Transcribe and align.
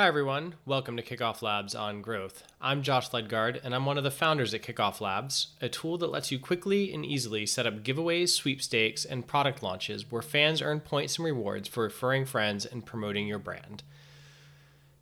Hi, 0.00 0.06
everyone. 0.06 0.54
Welcome 0.64 0.96
to 0.96 1.02
Kickoff 1.02 1.42
Labs 1.42 1.74
on 1.74 2.00
Growth. 2.00 2.44
I'm 2.58 2.82
Josh 2.82 3.12
Ledgard, 3.12 3.60
and 3.62 3.74
I'm 3.74 3.84
one 3.84 3.98
of 3.98 4.02
the 4.02 4.10
founders 4.10 4.54
at 4.54 4.62
Kickoff 4.62 5.02
Labs, 5.02 5.48
a 5.60 5.68
tool 5.68 5.98
that 5.98 6.10
lets 6.10 6.32
you 6.32 6.38
quickly 6.38 6.90
and 6.94 7.04
easily 7.04 7.44
set 7.44 7.66
up 7.66 7.82
giveaways, 7.82 8.30
sweepstakes, 8.30 9.04
and 9.04 9.26
product 9.26 9.62
launches 9.62 10.10
where 10.10 10.22
fans 10.22 10.62
earn 10.62 10.80
points 10.80 11.18
and 11.18 11.26
rewards 11.26 11.68
for 11.68 11.82
referring 11.82 12.24
friends 12.24 12.64
and 12.64 12.86
promoting 12.86 13.26
your 13.26 13.38
brand. 13.38 13.82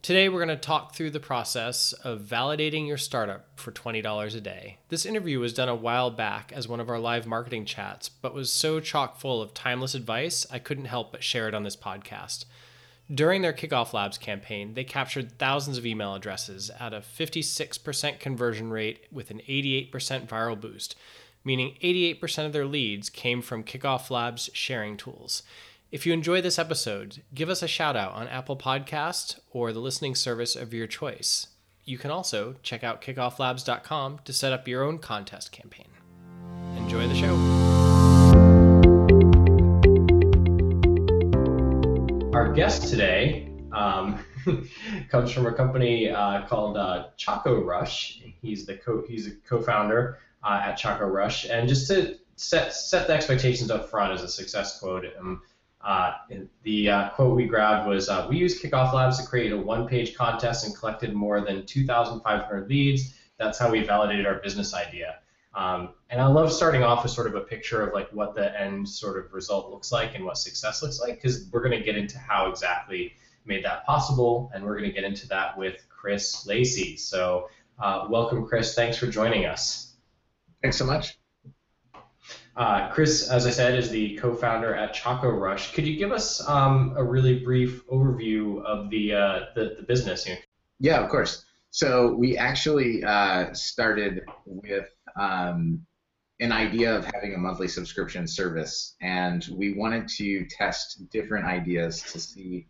Today, 0.02 0.28
we're 0.28 0.44
going 0.44 0.48
to 0.48 0.56
talk 0.56 0.96
through 0.96 1.10
the 1.10 1.20
process 1.20 1.92
of 1.92 2.22
validating 2.22 2.88
your 2.88 2.98
startup 2.98 3.46
for 3.54 3.70
$20 3.70 4.34
a 4.34 4.40
day. 4.40 4.78
This 4.88 5.06
interview 5.06 5.38
was 5.38 5.54
done 5.54 5.68
a 5.68 5.76
while 5.76 6.10
back 6.10 6.52
as 6.52 6.66
one 6.66 6.80
of 6.80 6.90
our 6.90 6.98
live 6.98 7.24
marketing 7.24 7.66
chats, 7.66 8.08
but 8.08 8.34
was 8.34 8.50
so 8.50 8.80
chock 8.80 9.20
full 9.20 9.40
of 9.40 9.54
timeless 9.54 9.94
advice, 9.94 10.44
I 10.50 10.58
couldn't 10.58 10.86
help 10.86 11.12
but 11.12 11.22
share 11.22 11.46
it 11.46 11.54
on 11.54 11.62
this 11.62 11.76
podcast. 11.76 12.46
During 13.12 13.40
their 13.40 13.54
Kickoff 13.54 13.94
Labs 13.94 14.18
campaign, 14.18 14.74
they 14.74 14.84
captured 14.84 15.38
thousands 15.38 15.78
of 15.78 15.86
email 15.86 16.14
addresses 16.14 16.70
at 16.78 16.92
a 16.92 17.00
56% 17.00 18.20
conversion 18.20 18.70
rate 18.70 19.06
with 19.10 19.30
an 19.30 19.40
88% 19.48 19.90
viral 20.26 20.60
boost, 20.60 20.94
meaning 21.42 21.76
88% 21.82 22.44
of 22.44 22.52
their 22.52 22.66
leads 22.66 23.08
came 23.08 23.40
from 23.40 23.64
Kickoff 23.64 24.10
Labs 24.10 24.50
sharing 24.52 24.98
tools. 24.98 25.42
If 25.90 26.04
you 26.04 26.12
enjoy 26.12 26.42
this 26.42 26.58
episode, 26.58 27.22
give 27.34 27.48
us 27.48 27.62
a 27.62 27.68
shout 27.68 27.96
out 27.96 28.12
on 28.12 28.28
Apple 28.28 28.58
Podcast 28.58 29.38
or 29.50 29.72
the 29.72 29.80
listening 29.80 30.14
service 30.14 30.54
of 30.54 30.74
your 30.74 30.86
choice. 30.86 31.46
You 31.86 31.96
can 31.96 32.10
also 32.10 32.56
check 32.62 32.84
out 32.84 33.00
kickofflabs.com 33.00 34.20
to 34.26 34.32
set 34.34 34.52
up 34.52 34.68
your 34.68 34.84
own 34.84 34.98
contest 34.98 35.50
campaign. 35.50 35.88
Enjoy 36.76 37.08
the 37.08 37.14
show. 37.14 37.34
Our 42.32 42.52
guest 42.52 42.88
today 42.88 43.48
um, 43.72 44.22
comes 45.10 45.32
from 45.32 45.46
a 45.46 45.52
company 45.52 46.10
uh, 46.10 46.46
called 46.46 46.76
uh, 46.76 47.06
Choco 47.16 47.62
Rush. 47.64 48.22
He's 48.42 48.66
the 48.66 48.74
co- 48.74 49.02
he's 49.08 49.26
a 49.26 49.30
co-founder 49.48 50.18
uh, 50.44 50.60
at 50.62 50.76
Choco 50.76 51.06
Rush, 51.06 51.46
and 51.46 51.66
just 51.66 51.88
to 51.88 52.16
set 52.36 52.74
set 52.74 53.06
the 53.06 53.14
expectations 53.14 53.70
up 53.70 53.88
front 53.88 54.12
as 54.12 54.22
a 54.22 54.28
success 54.28 54.78
quote. 54.78 55.06
Um, 55.18 55.40
uh, 55.80 56.12
the 56.64 56.90
uh, 56.90 57.08
quote 57.10 57.34
we 57.34 57.46
grabbed 57.46 57.88
was, 57.88 58.10
uh, 58.10 58.26
"We 58.28 58.36
used 58.36 58.62
Kickoff 58.62 58.92
Labs 58.92 59.18
to 59.18 59.26
create 59.26 59.52
a 59.52 59.56
one-page 59.56 60.14
contest 60.14 60.66
and 60.66 60.76
collected 60.76 61.14
more 61.14 61.40
than 61.40 61.64
2,500 61.64 62.68
leads. 62.68 63.14
That's 63.38 63.58
how 63.58 63.70
we 63.70 63.82
validated 63.82 64.26
our 64.26 64.34
business 64.40 64.74
idea." 64.74 65.20
Um, 65.54 65.94
and 66.10 66.20
I 66.20 66.26
love 66.26 66.52
starting 66.52 66.82
off 66.82 67.02
with 67.02 67.12
sort 67.12 67.26
of 67.26 67.34
a 67.34 67.40
picture 67.40 67.82
of 67.82 67.94
like 67.94 68.08
what 68.12 68.34
the 68.34 68.60
end 68.60 68.88
sort 68.88 69.18
of 69.18 69.32
result 69.32 69.70
looks 69.70 69.90
like 69.90 70.14
and 70.14 70.24
what 70.24 70.38
success 70.38 70.82
looks 70.82 71.00
like, 71.00 71.16
because 71.16 71.48
we're 71.52 71.62
going 71.62 71.76
to 71.78 71.84
get 71.84 71.96
into 71.96 72.18
how 72.18 72.48
exactly 72.50 73.14
made 73.44 73.64
that 73.64 73.84
possible, 73.86 74.50
and 74.52 74.62
we're 74.62 74.78
going 74.78 74.88
to 74.88 74.94
get 74.94 75.04
into 75.04 75.26
that 75.28 75.56
with 75.56 75.82
Chris 75.88 76.46
Lacey. 76.46 76.96
So, 76.96 77.48
uh, 77.82 78.06
welcome, 78.10 78.46
Chris. 78.46 78.74
Thanks 78.74 78.98
for 78.98 79.06
joining 79.06 79.46
us. 79.46 79.96
Thanks 80.62 80.76
so 80.76 80.84
much. 80.84 81.18
Uh, 82.56 82.90
Chris, 82.90 83.30
as 83.30 83.46
I 83.46 83.50
said, 83.50 83.78
is 83.78 83.88
the 83.88 84.16
co-founder 84.16 84.74
at 84.74 84.92
Choco 84.92 85.30
Rush. 85.30 85.72
Could 85.72 85.86
you 85.86 85.96
give 85.96 86.12
us 86.12 86.46
um, 86.48 86.92
a 86.96 87.04
really 87.04 87.38
brief 87.38 87.86
overview 87.86 88.62
of 88.64 88.90
the, 88.90 89.14
uh, 89.14 89.40
the, 89.54 89.76
the 89.78 89.84
business 89.84 90.24
here? 90.24 90.38
Yeah, 90.80 91.00
of 91.00 91.08
course. 91.08 91.44
So 91.70 92.14
we 92.14 92.36
actually 92.36 93.04
uh, 93.04 93.52
started 93.54 94.22
with 94.44 94.88
um, 95.18 95.86
an 96.40 96.52
idea 96.52 96.96
of 96.96 97.04
having 97.04 97.34
a 97.34 97.38
monthly 97.38 97.68
subscription 97.68 98.26
service, 98.26 98.94
and 99.02 99.48
we 99.52 99.74
wanted 99.74 100.08
to 100.08 100.46
test 100.46 101.10
different 101.10 101.46
ideas 101.46 102.02
to 102.02 102.20
see 102.20 102.66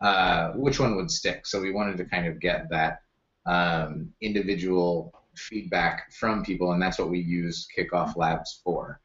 uh, 0.00 0.50
which 0.52 0.80
one 0.80 0.96
would 0.96 1.10
stick. 1.10 1.46
So 1.46 1.60
we 1.60 1.72
wanted 1.72 1.96
to 1.98 2.04
kind 2.04 2.26
of 2.26 2.40
get 2.40 2.68
that 2.70 3.02
um, 3.46 4.12
individual 4.20 5.12
feedback 5.36 6.12
from 6.12 6.44
people, 6.44 6.72
and 6.72 6.82
that's 6.82 6.98
what 6.98 7.10
we 7.10 7.20
use 7.20 7.66
Kickoff 7.76 8.16
Labs 8.16 8.60
for. 8.64 9.00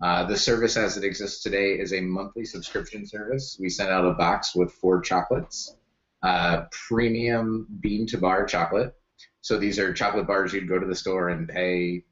Uh, 0.00 0.24
the 0.24 0.36
service 0.36 0.76
as 0.76 0.96
it 0.96 1.04
exists 1.04 1.42
today 1.42 1.72
is 1.72 1.92
a 1.92 2.00
monthly 2.00 2.44
subscription 2.44 3.06
service. 3.06 3.58
We 3.60 3.68
send 3.68 3.90
out 3.90 4.06
a 4.06 4.14
box 4.14 4.54
with 4.54 4.72
four 4.72 5.00
chocolates, 5.00 5.76
uh, 6.22 6.64
premium 6.70 7.66
bean 7.80 8.06
to 8.06 8.18
bar 8.18 8.46
chocolate. 8.46 8.94
So 9.40 9.58
these 9.58 9.78
are 9.78 9.92
chocolate 9.92 10.26
bars 10.26 10.52
you'd 10.52 10.68
go 10.68 10.78
to 10.78 10.86
the 10.86 10.94
store 10.94 11.30
and 11.30 11.48
pay 11.48 12.04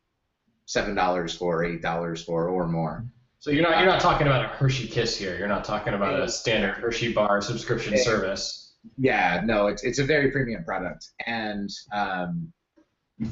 seven 0.66 0.94
dollars 0.94 1.34
for, 1.34 1.64
eight 1.64 1.80
dollars 1.80 2.22
for, 2.22 2.48
or 2.48 2.68
more. 2.68 3.06
So 3.38 3.50
you're 3.50 3.62
not 3.62 3.78
you're 3.78 3.86
not 3.90 4.00
talking 4.00 4.26
about 4.26 4.44
a 4.44 4.48
Hershey 4.48 4.88
Kiss 4.88 5.16
here. 5.16 5.38
You're 5.38 5.48
not 5.48 5.64
talking 5.64 5.94
about 5.94 6.20
a 6.20 6.28
standard 6.28 6.74
Hershey 6.74 7.12
bar 7.12 7.40
subscription 7.40 7.94
Yeah. 7.94 8.02
service. 8.02 8.74
Yeah, 8.98 9.40
no, 9.44 9.66
it's 9.68 9.82
it's 9.82 9.98
a 9.98 10.04
very 10.04 10.30
premium 10.30 10.62
product, 10.64 11.08
and 11.26 11.70
um, 11.92 12.52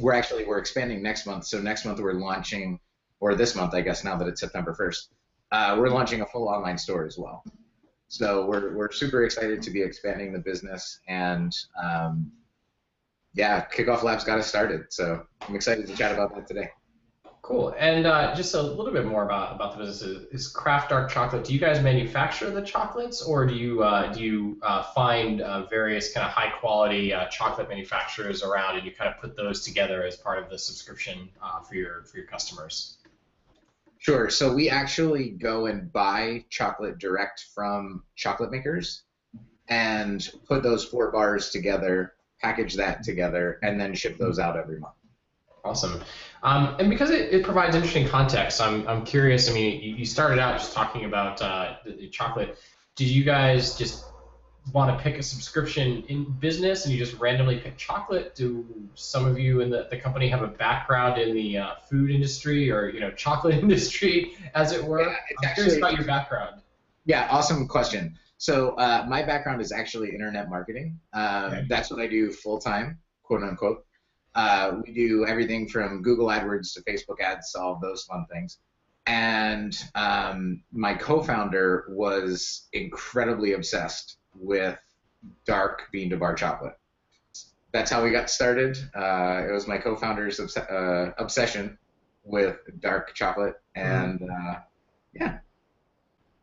we're 0.01 0.13
actually 0.15 0.45
we're 0.47 0.59
expanding 0.59 1.03
next 1.03 1.27
month. 1.27 1.45
So 1.45 1.61
next 1.61 1.85
month 1.85 2.01
we're 2.01 2.15
launching, 2.15 2.81
or 3.21 3.35
this 3.35 3.55
month 3.55 3.75
I 3.75 3.81
guess 3.81 4.03
now 4.05 4.17
that 4.17 4.27
it's 4.27 4.41
September 4.41 4.75
first, 4.75 5.11
uh, 5.53 5.77
we're 5.79 5.91
launching 5.91 6.23
a 6.23 6.27
full 6.27 6.49
online 6.49 6.77
store 6.79 7.07
as 7.07 7.19
well. 7.19 7.45
So 8.09 8.47
we're 8.47 8.75
we're 8.75 8.91
super 8.91 9.25
excited 9.25 9.63
to 9.63 9.71
be 9.71 9.81
expanding 9.83 10.33
the 10.33 10.41
business, 10.41 11.01
and 11.09 11.53
um, 11.81 12.33
yeah, 13.35 13.65
Kickoff 13.67 14.03
Labs 14.03 14.25
got 14.25 14.39
us 14.39 14.47
started. 14.49 14.87
So 14.91 15.25
I'm 15.49 15.55
excited 15.55 15.87
to 15.87 15.97
chat 15.97 16.13
about 16.13 16.35
that 16.35 16.47
today. 16.49 16.71
Cool. 17.45 17.75
And 17.79 18.07
uh, 18.07 18.35
just 18.35 18.55
a 18.55 18.63
little 18.63 18.91
bit 18.91 19.05
more 19.05 19.23
about, 19.23 19.55
about 19.55 19.77
the 19.77 19.85
business 19.85 20.01
is, 20.33 20.49
Craft 20.49 20.89
Dark 20.89 21.11
Chocolate. 21.11 21.45
Do 21.45 21.53
you 21.53 21.61
guys 21.61 21.83
manufacture 21.83 22.49
the 22.49 22.63
chocolates, 22.63 23.21
or 23.21 23.45
do 23.45 23.53
you 23.53 23.83
uh, 23.83 24.11
do 24.11 24.23
you 24.23 24.59
uh, 24.63 24.83
find 24.95 25.43
uh, 25.43 25.67
various 25.67 26.11
kind 26.15 26.27
of 26.27 26.33
high 26.33 26.49
quality 26.49 27.13
uh, 27.13 27.27
chocolate 27.27 27.69
manufacturers 27.69 28.43
around, 28.43 28.79
and 28.79 28.87
you 28.87 28.93
kind 28.93 29.13
of 29.13 29.21
put 29.21 29.37
those 29.37 29.63
together 29.63 30.07
as 30.07 30.17
part 30.17 30.43
of 30.43 30.49
the 30.49 30.59
subscription 30.59 31.29
uh, 31.43 31.61
for 31.61 31.75
your 31.75 32.05
for 32.05 32.17
your 32.17 32.27
customers? 32.27 32.97
Sure. 33.99 34.31
So 34.31 34.55
we 34.55 34.71
actually 34.71 35.29
go 35.29 35.67
and 35.67 35.93
buy 35.93 36.47
chocolate 36.49 36.97
direct 36.99 37.45
from 37.55 38.05
chocolate 38.17 38.53
makers 38.53 39.03
and 39.69 40.27
put 40.49 40.63
those 40.63 40.83
four 40.83 41.13
bars 41.13 41.51
together, 41.51 42.15
package 42.41 42.73
that 42.77 43.03
together, 43.03 43.59
and 43.63 43.79
then 43.79 43.93
ship 43.93 44.17
those 44.17 44.39
out 44.39 44.57
every 44.57 44.81
month. 44.81 44.95
Awesome. 45.65 46.03
Um, 46.43 46.77
and 46.79 46.91
because 46.91 47.11
it, 47.11 47.33
it 47.33 47.43
provides 47.43 47.75
interesting 47.75 48.07
context, 48.07 48.61
I'm, 48.61 48.87
I'm 48.87 49.05
curious. 49.05 49.49
I 49.51 49.55
mean, 49.55 49.81
you, 49.81 49.97
you 49.97 50.05
started 50.05 50.39
out 50.39 50.59
just 50.59 50.75
talking 50.75 51.07
about 51.07 51.41
uh, 51.41 51.77
the, 51.85 51.93
the 51.93 52.09
chocolate. 52.09 52.59
Did 52.97 53.09
you 53.09 53.25
guys 53.25 53.77
just 53.77 54.05
want 54.73 54.97
to 54.97 55.03
pick 55.03 55.19
a 55.19 55.23
subscription 55.23 56.05
in 56.09 56.25
business 56.39 56.85
and 56.85 56.93
you 56.93 56.99
just 56.99 57.19
randomly 57.19 57.59
pick 57.59 57.79
chocolate? 57.79 58.35
Do 58.35 58.67
some 58.95 59.27
of 59.27 59.39
you 59.39 59.61
in 59.61 59.71
the, 59.71 59.89
the 59.91 59.97
company 59.97 60.29
have 60.29 60.43
a 60.43 60.47
background 60.49 61.21
in 61.21 61.35
the 61.35 61.59
uh, 61.59 61.75
food 61.89 62.11
industry 62.11 62.71
or 62.71 62.89
you 62.91 63.01
know 63.01 63.11
chocolate 63.11 63.55
industry, 63.63 64.37
as 64.55 64.73
it 64.73 64.85
were? 64.85 65.01
Yeah, 65.03 65.17
I'm 65.49 65.55
curious 65.55 65.77
about 65.79 65.97
your 65.97 66.05
background. 66.05 66.61
Yeah, 67.07 67.27
awesome 67.31 67.67
question. 67.69 68.19
So 68.37 68.71
uh, 68.73 69.07
my 69.09 69.23
background 69.23 69.63
is 69.63 69.73
actually 69.73 70.11
internet 70.11 70.51
marketing. 70.51 70.99
Um, 71.15 71.45
Okay. 71.45 71.67
That's 71.69 71.91
what 71.91 72.01
I 72.01 72.07
do 72.07 72.33
full 72.33 72.59
time, 72.59 72.99
quote 73.23 73.43
unquote. 73.43 73.87
Uh, 74.35 74.81
we 74.85 74.93
do 74.93 75.27
everything 75.27 75.69
from 75.69 76.03
Google 76.03 76.27
AdWords 76.27 76.75
to 76.75 76.83
Facebook 76.83 77.21
ads, 77.21 77.55
all 77.55 77.79
those 77.81 78.03
fun 78.03 78.27
things. 78.33 78.59
And 79.07 79.77
um, 79.95 80.63
my 80.73 80.95
co-founder 80.95 81.87
was 81.91 82.69
incredibly 82.73 83.53
obsessed 83.53 84.17
with 84.35 84.79
dark 85.45 85.83
bean 85.93 86.11
to 86.11 86.17
bar 86.17 86.35
chocolate. 86.35 86.77
That's 87.73 87.91
how 87.91 88.03
we 88.03 88.11
got 88.11 88.31
started. 88.31 88.79
Uh, 88.95 89.45
it 89.49 89.53
was 89.53 89.67
my 89.67 89.79
co-founder's 89.79 90.41
obs- 90.41 90.57
uh, 90.57 91.13
obsession 91.19 91.77
with 92.25 92.57
dark 92.81 93.15
chocolate, 93.15 93.61
and 93.75 94.23
uh, 94.23 94.55
yeah. 95.13 95.39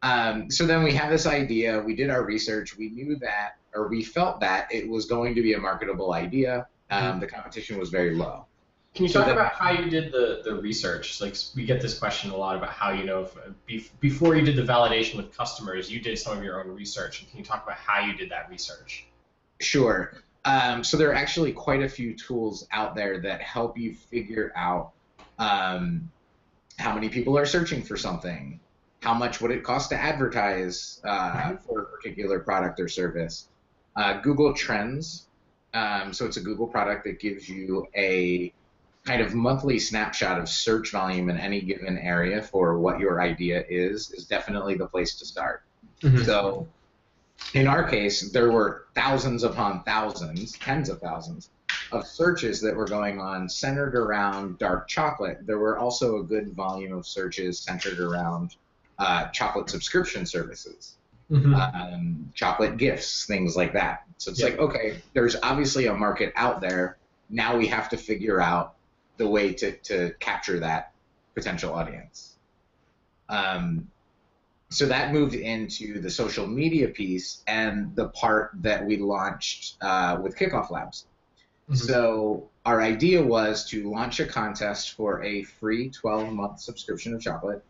Um, 0.03 0.51
so 0.51 0.65
then 0.65 0.83
we 0.83 0.93
had 0.93 1.11
this 1.11 1.25
idea. 1.25 1.79
We 1.79 1.95
did 1.95 2.09
our 2.09 2.23
research. 2.23 2.77
We 2.77 2.89
knew 2.89 3.15
that, 3.17 3.53
or 3.73 3.87
we 3.87 4.03
felt 4.03 4.41
that 4.41 4.71
it 4.71 4.87
was 4.89 5.05
going 5.05 5.35
to 5.35 5.41
be 5.41 5.53
a 5.53 5.59
marketable 5.59 6.13
idea. 6.13 6.67
Um, 6.91 7.19
the 7.19 7.27
competition 7.27 7.79
was 7.79 7.89
very 7.89 8.13
low. 8.13 8.45
Can 8.93 9.05
you 9.05 9.11
talk 9.11 9.27
about 9.27 9.53
how 9.53 9.71
you 9.71 9.89
did 9.89 10.11
the, 10.11 10.41
the 10.43 10.53
research? 10.53 11.21
Like 11.21 11.35
we 11.55 11.63
get 11.63 11.81
this 11.81 11.97
question 11.97 12.29
a 12.31 12.35
lot 12.35 12.57
about 12.57 12.71
how 12.71 12.91
you 12.91 13.05
know 13.05 13.29
if, 13.69 13.99
before 14.01 14.35
you 14.35 14.43
did 14.43 14.57
the 14.57 14.63
validation 14.63 15.15
with 15.15 15.35
customers, 15.35 15.89
you 15.89 16.01
did 16.01 16.19
some 16.19 16.37
of 16.37 16.43
your 16.43 16.61
own 16.61 16.75
research. 16.75 17.21
And 17.21 17.29
can 17.29 17.39
you 17.39 17.45
talk 17.45 17.63
about 17.63 17.77
how 17.77 18.05
you 18.05 18.13
did 18.17 18.29
that 18.31 18.49
research? 18.49 19.05
Sure. 19.61 20.13
Um, 20.43 20.83
so 20.83 20.97
there 20.97 21.09
are 21.09 21.15
actually 21.15 21.53
quite 21.53 21.81
a 21.81 21.87
few 21.87 22.13
tools 22.13 22.67
out 22.73 22.93
there 22.93 23.21
that 23.21 23.41
help 23.41 23.77
you 23.77 23.93
figure 23.93 24.51
out 24.57 24.91
um, 25.39 26.11
how 26.77 26.93
many 26.93 27.07
people 27.07 27.37
are 27.37 27.45
searching 27.45 27.83
for 27.83 27.95
something, 27.95 28.59
how 29.01 29.13
much 29.13 29.39
would 29.39 29.51
it 29.51 29.63
cost 29.63 29.89
to 29.91 29.95
advertise 29.95 30.99
uh, 31.05 31.55
for 31.57 31.83
a 31.83 31.85
particular 31.85 32.39
product 32.39 32.79
or 32.79 32.89
service. 32.89 33.47
Uh, 33.95 34.19
Google 34.21 34.53
Trends, 34.53 35.27
um, 35.73 36.13
so 36.13 36.25
it's 36.25 36.37
a 36.37 36.41
Google 36.41 36.67
product 36.67 37.03
that 37.05 37.19
gives 37.19 37.47
you 37.47 37.87
a 37.95 38.53
kind 39.05 39.21
of 39.21 39.33
monthly 39.33 39.79
snapshot 39.79 40.39
of 40.39 40.47
search 40.47 40.91
volume 40.91 41.29
in 41.29 41.37
any 41.37 41.61
given 41.61 41.97
area 41.97 42.41
for 42.41 42.77
what 42.77 42.99
your 42.99 43.21
idea 43.21 43.63
is, 43.69 44.11
is 44.11 44.25
definitely 44.25 44.75
the 44.75 44.85
place 44.85 45.15
to 45.15 45.25
start. 45.25 45.63
So 46.25 46.67
in 47.53 47.67
our 47.67 47.83
case, 47.87 48.31
there 48.31 48.51
were 48.51 48.85
thousands 48.95 49.43
upon 49.43 49.83
thousands, 49.83 50.53
tens 50.53 50.89
of 50.89 50.99
thousands 50.99 51.49
of 51.91 52.05
searches 52.05 52.61
that 52.61 52.75
were 52.75 52.85
going 52.85 53.19
on 53.19 53.49
centered 53.49 53.95
around 53.95 54.57
dark 54.59 54.87
chocolate. 54.87 55.39
There 55.45 55.59
were 55.59 55.77
also 55.77 56.19
a 56.19 56.23
good 56.23 56.53
volume 56.53 56.93
of 56.93 57.05
searches 57.05 57.59
centered 57.59 57.99
around 57.99 58.55
uh, 58.99 59.27
chocolate 59.27 59.69
subscription 59.69 60.25
services, 60.25 60.95
mm-hmm. 61.31 61.53
um, 61.53 62.31
chocolate 62.33 62.77
gifts, 62.77 63.25
things 63.25 63.55
like 63.55 63.73
that. 63.73 64.03
So 64.17 64.31
it's 64.31 64.39
yeah. 64.39 64.47
like, 64.47 64.59
okay, 64.59 64.97
there's 65.13 65.35
obviously 65.41 65.87
a 65.87 65.93
market 65.93 66.33
out 66.35 66.61
there. 66.61 66.97
Now 67.29 67.57
we 67.57 67.67
have 67.67 67.89
to 67.89 67.97
figure 67.97 68.41
out 68.41 68.75
the 69.17 69.27
way 69.27 69.53
to, 69.53 69.71
to 69.71 70.13
capture 70.19 70.59
that 70.59 70.91
potential 71.33 71.73
audience. 71.73 72.35
Um, 73.29 73.87
so 74.69 74.85
that 74.87 75.13
moved 75.13 75.35
into 75.35 75.99
the 75.99 76.09
social 76.09 76.47
media 76.47 76.87
piece 76.87 77.43
and 77.47 77.95
the 77.95 78.09
part 78.09 78.51
that 78.55 78.85
we 78.85 78.97
launched 78.97 79.75
uh, 79.81 80.17
with 80.21 80.37
Kickoff 80.37 80.71
Labs. 80.71 81.05
Mm-hmm. 81.69 81.75
So 81.75 82.49
our 82.65 82.81
idea 82.81 83.21
was 83.21 83.67
to 83.69 83.89
launch 83.89 84.19
a 84.19 84.25
contest 84.25 84.91
for 84.91 85.23
a 85.23 85.43
free 85.43 85.89
12 85.89 86.31
month 86.33 86.59
subscription 86.59 87.13
of 87.13 87.21
chocolate 87.21 87.63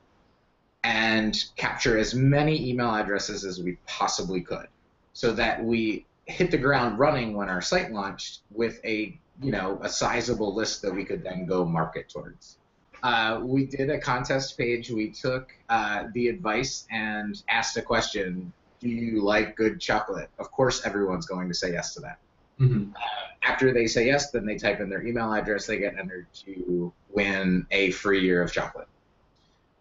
and 0.83 1.45
capture 1.55 1.97
as 1.97 2.15
many 2.15 2.69
email 2.69 2.93
addresses 2.93 3.45
as 3.45 3.61
we 3.61 3.77
possibly 3.85 4.41
could 4.41 4.67
so 5.13 5.31
that 5.33 5.63
we 5.63 6.05
hit 6.25 6.51
the 6.51 6.57
ground 6.57 6.97
running 6.97 7.35
when 7.35 7.49
our 7.49 7.61
site 7.61 7.91
launched 7.91 8.39
with 8.51 8.79
a 8.85 9.17
you 9.41 9.51
know 9.51 9.79
a 9.81 9.89
sizable 9.89 10.53
list 10.53 10.81
that 10.81 10.93
we 10.93 11.03
could 11.03 11.23
then 11.23 11.45
go 11.45 11.65
market 11.65 12.09
towards 12.09 12.57
uh, 13.03 13.39
we 13.41 13.65
did 13.65 13.89
a 13.89 13.99
contest 13.99 14.57
page. 14.57 14.89
We 14.91 15.09
took 15.09 15.51
uh, 15.69 16.05
the 16.13 16.27
advice 16.27 16.85
and 16.91 17.41
asked 17.49 17.77
a 17.77 17.81
question: 17.81 18.53
Do 18.79 18.89
you 18.89 19.23
like 19.23 19.55
good 19.55 19.79
chocolate? 19.79 20.29
Of 20.39 20.51
course, 20.51 20.85
everyone's 20.85 21.25
going 21.25 21.47
to 21.47 21.55
say 21.55 21.73
yes 21.73 21.93
to 21.95 22.01
that. 22.01 22.19
Mm-hmm. 22.59 22.91
Uh, 22.95 22.99
after 23.43 23.73
they 23.73 23.87
say 23.87 24.05
yes, 24.05 24.29
then 24.31 24.45
they 24.45 24.55
type 24.55 24.79
in 24.81 24.89
their 24.89 25.05
email 25.05 25.33
address. 25.33 25.65
They 25.65 25.79
get 25.79 25.97
entered 25.97 26.27
to 26.45 26.93
win 27.09 27.65
a 27.71 27.91
free 27.91 28.21
year 28.21 28.43
of 28.43 28.53
chocolate. 28.53 28.87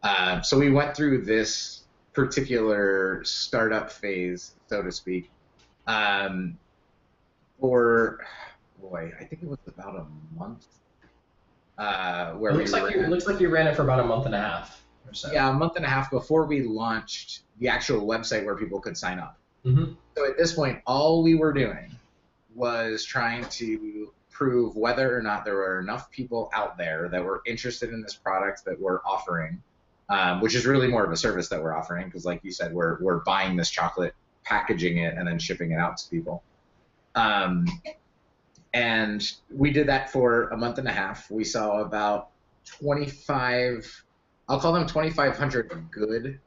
Uh, 0.03 0.41
so 0.41 0.59
we 0.59 0.71
went 0.71 0.97
through 0.97 1.23
this 1.23 1.83
particular 2.13 3.23
startup 3.25 3.91
phase, 3.91 4.55
so 4.69 4.83
to 4.83 4.91
speak, 4.91 5.31
um, 5.87 6.59
for 7.61 8.25
boy, 8.81 9.13
I 9.21 9.25
think 9.25 9.43
it 9.43 9.49
was 9.49 9.59
about 9.67 9.97
a 9.97 10.07
month 10.39 10.67
uh, 11.79 12.33
where 12.33 12.53
it 12.53 12.57
looks 12.57 12.73
we 12.73 12.81
like 12.81 12.95
you, 12.95 13.07
looks 13.07 13.27
like 13.27 13.41
you 13.41 13.49
ran 13.49 13.67
it 13.67 13.77
for 13.77 13.83
about 13.83 14.01
a 14.01 14.05
month 14.05 14.27
and 14.27 14.35
a 14.35 14.41
half 14.41 14.83
or 15.07 15.15
so. 15.15 15.31
Yeah, 15.33 15.51
a 15.51 15.53
month 15.53 15.77
and 15.77 15.85
a 15.85 15.89
half 15.89 16.11
before 16.11 16.47
we 16.47 16.63
launched 16.63 17.43
the 17.59 17.69
actual 17.69 18.07
website 18.07 18.45
where 18.45 18.57
people 18.57 18.81
could 18.81 18.97
sign 18.97 19.19
up. 19.19 19.39
Mm-hmm. 19.65 19.93
So 20.17 20.27
at 20.27 20.37
this 20.37 20.53
point, 20.53 20.81
all 20.87 21.23
we 21.23 21.35
were 21.35 21.53
doing 21.53 21.91
was 22.55 23.05
trying 23.05 23.45
to 23.45 24.13
prove 24.31 24.77
whether 24.77 25.17
or 25.17 25.23
not 25.23 25.45
there 25.45 25.57
were 25.57 25.81
enough 25.81 26.11
people 26.11 26.51
out 26.55 26.79
there 26.79 27.09
that 27.09 27.23
were 27.23 27.43
interested 27.47 27.91
in 27.93 28.01
this 28.03 28.15
product 28.15 28.65
that 28.65 28.81
we're 28.81 29.01
offering, 29.05 29.63
um, 30.11 30.41
which 30.41 30.55
is 30.55 30.67
really 30.67 30.89
more 30.89 31.05
of 31.05 31.13
a 31.13 31.17
service 31.17 31.49
that 31.49 31.63
we're 31.63 31.75
offering 31.75 32.07
because, 32.07 32.27
like 32.27 32.41
you 32.43 32.51
said, 32.51 32.75
we're 32.75 32.99
we're 33.01 33.21
buying 33.21 33.57
this 33.57 33.71
chocolate, 33.71 34.15
packaging 34.45 34.99
it, 34.99 35.17
and 35.17 35.27
then 35.27 35.39
shipping 35.39 35.71
it 35.71 35.77
out 35.77 35.97
to 35.99 36.11
people. 36.11 36.43
Um, 37.15 37.67
and 38.75 39.23
we 39.51 39.71
did 39.71 39.89
that 39.89 40.11
for 40.11 40.49
a 40.49 40.57
month 40.57 40.79
and 40.79 40.89
a 40.89 40.93
half. 40.93 41.31
We 41.31 41.45
saw 41.45 41.81
about 41.81 42.31
25, 42.67 44.05
I'll 44.49 44.61
call 44.61 44.73
them 44.73 44.87
2,500 44.87 45.89
good 45.91 46.39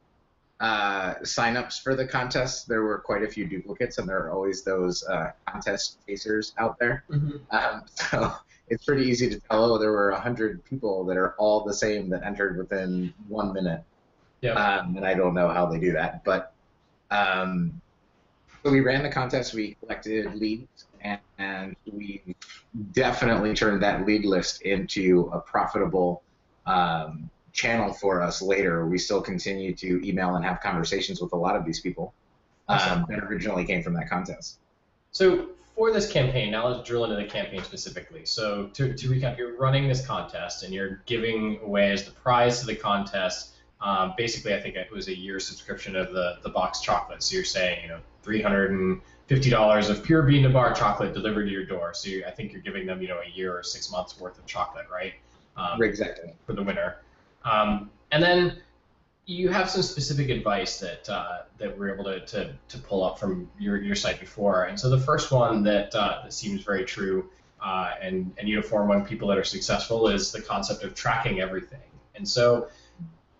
uh, 0.59 1.15
signups 1.15 1.81
for 1.81 1.95
the 1.95 2.05
contest. 2.05 2.67
There 2.67 2.83
were 2.83 2.99
quite 2.99 3.23
a 3.23 3.27
few 3.27 3.45
duplicates, 3.45 3.97
and 3.97 4.07
there 4.07 4.19
are 4.25 4.31
always 4.31 4.63
those 4.63 5.03
uh, 5.03 5.31
contest 5.45 5.97
chasers 6.07 6.53
out 6.57 6.79
there. 6.79 7.03
Mm-hmm. 7.09 7.37
Um, 7.55 7.83
so 7.95 8.33
it's 8.69 8.85
pretty 8.85 9.05
easy 9.05 9.29
to 9.29 9.39
tell. 9.39 9.73
Oh, 9.73 9.77
there 9.77 9.91
were 9.91 10.11
100 10.11 10.63
people 10.65 11.03
that 11.05 11.17
are 11.17 11.35
all 11.37 11.63
the 11.63 11.73
same 11.73 12.09
that 12.09 12.23
entered 12.23 12.57
within 12.57 13.13
one 13.27 13.53
minute. 13.53 13.83
Yeah. 14.41 14.53
Um, 14.53 14.97
and 14.97 15.05
I 15.05 15.13
don't 15.13 15.33
know 15.33 15.49
how 15.49 15.65
they 15.65 15.79
do 15.79 15.93
that, 15.93 16.23
but 16.23 16.53
um, 17.11 17.81
so 18.63 18.71
we 18.71 18.79
ran 18.79 19.03
the 19.03 19.09
contest. 19.09 19.53
We 19.53 19.75
collected 19.79 20.33
leads 20.35 20.85
and, 21.01 21.19
and 21.37 21.75
we 21.91 22.21
definitely 22.93 23.53
turned 23.53 23.83
that 23.83 24.05
lead 24.05 24.25
list 24.25 24.61
into 24.61 25.29
a 25.33 25.39
profitable 25.39 26.23
um, 26.65 27.29
channel 27.51 27.93
for 27.93 28.21
us 28.21 28.41
later. 28.41 28.87
We 28.87 28.97
still 28.97 29.21
continue 29.21 29.75
to 29.75 30.07
email 30.07 30.35
and 30.35 30.45
have 30.45 30.61
conversations 30.61 31.21
with 31.21 31.33
a 31.33 31.37
lot 31.37 31.55
of 31.55 31.65
these 31.65 31.81
people 31.81 32.13
um, 32.69 33.05
that 33.09 33.19
originally 33.19 33.65
came 33.65 33.83
from 33.83 33.93
that 33.95 34.09
contest. 34.09 34.59
So 35.11 35.49
for 35.75 35.91
this 35.91 36.11
campaign, 36.11 36.51
now 36.51 36.67
let's 36.67 36.87
drill 36.87 37.03
into 37.03 37.15
the 37.15 37.25
campaign 37.25 37.63
specifically. 37.63 38.25
So 38.25 38.67
to, 38.73 38.93
to 38.93 39.07
recap, 39.07 39.37
you're 39.37 39.57
running 39.57 39.87
this 39.87 40.05
contest 40.05 40.63
and 40.63 40.73
you're 40.73 41.01
giving 41.05 41.59
away 41.63 41.91
as 41.91 42.03
the 42.03 42.11
prize 42.11 42.59
to 42.59 42.65
the 42.65 42.75
contest. 42.75 43.55
Um, 43.81 44.13
basically, 44.15 44.53
I 44.53 44.61
think 44.61 44.75
it 44.75 44.91
was 44.91 45.07
a 45.07 45.17
year 45.17 45.39
subscription 45.39 45.95
of 45.95 46.13
the 46.13 46.37
the 46.41 46.49
box 46.49 46.79
chocolate. 46.79 47.21
So 47.21 47.35
you're 47.35 47.43
saying, 47.43 47.83
you 47.83 47.89
know, 47.89 47.99
300 48.21 48.71
and 48.71 49.01
fifty 49.27 49.49
dollars 49.49 49.89
of 49.89 50.03
pure 50.03 50.21
bean 50.23 50.43
to 50.43 50.49
bar 50.49 50.73
chocolate 50.73 51.13
delivered 51.13 51.45
to 51.45 51.51
your 51.51 51.65
door. 51.65 51.93
So 51.93 52.09
you, 52.09 52.23
I 52.25 52.31
think 52.31 52.53
you're 52.53 52.61
giving 52.61 52.85
them, 52.85 53.01
you 53.01 53.07
know, 53.07 53.19
a 53.19 53.29
year 53.29 53.57
or 53.57 53.63
six 53.63 53.91
months 53.91 54.19
worth 54.19 54.37
of 54.37 54.45
chocolate, 54.45 54.85
right? 54.91 55.13
Um, 55.57 55.81
exactly. 55.83 56.33
For 56.45 56.53
the 56.53 56.63
winner, 56.63 56.97
um, 57.43 57.89
and 58.11 58.23
then 58.23 58.61
you 59.25 59.49
have 59.49 59.69
some 59.69 59.81
specific 59.81 60.29
advice 60.29 60.79
that 60.79 61.09
uh, 61.09 61.43
that 61.57 61.77
we're 61.77 61.93
able 61.93 62.03
to, 62.05 62.25
to, 62.25 62.53
to 62.67 62.77
pull 62.79 63.03
up 63.03 63.19
from 63.19 63.49
your, 63.57 63.81
your 63.81 63.95
site 63.95 64.19
before. 64.19 64.65
And 64.65 64.79
so 64.79 64.89
the 64.89 64.99
first 64.99 65.31
one 65.31 65.63
that 65.63 65.95
uh, 65.95 66.21
that 66.23 66.33
seems 66.33 66.63
very 66.63 66.83
true 66.83 67.29
uh, 67.61 67.91
and 68.01 68.33
and 68.37 68.49
uniform 68.49 68.89
among 68.89 69.05
people 69.05 69.27
that 69.29 69.37
are 69.37 69.43
successful 69.43 70.07
is 70.09 70.31
the 70.31 70.41
concept 70.41 70.83
of 70.83 70.93
tracking 70.93 71.39
everything. 71.39 71.79
And 72.15 72.27
so 72.27 72.67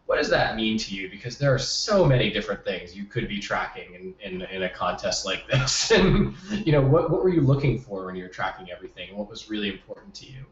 what 0.06 0.18
does 0.18 0.30
that 0.30 0.56
mean 0.56 0.78
to 0.78 0.96
you? 0.96 1.10
Because 1.10 1.38
there 1.38 1.54
are 1.54 1.60
so 1.60 2.06
many 2.06 2.30
different 2.30 2.66
things 2.66 2.96
you 2.96 3.06
could 3.06 3.28
be 3.28 3.40
tracking 3.40 3.94
in, 3.96 4.14
in, 4.22 4.42
in 4.44 4.64
a 4.64 4.70
contest 4.70 5.26
like 5.26 5.48
this. 5.48 5.92
and, 5.98 6.36
you 6.66 6.72
know, 6.72 6.82
what, 6.82 7.10
what 7.10 7.24
were 7.24 7.30
you 7.30 7.42
looking 7.42 7.80
for 7.80 8.06
when 8.06 8.16
you 8.16 8.24
were 8.24 8.30
tracking 8.30 8.70
everything? 8.70 9.16
What 9.16 9.30
was 9.30 9.50
really 9.50 9.70
important 9.70 10.14
to 10.16 10.26
you? 10.26 10.46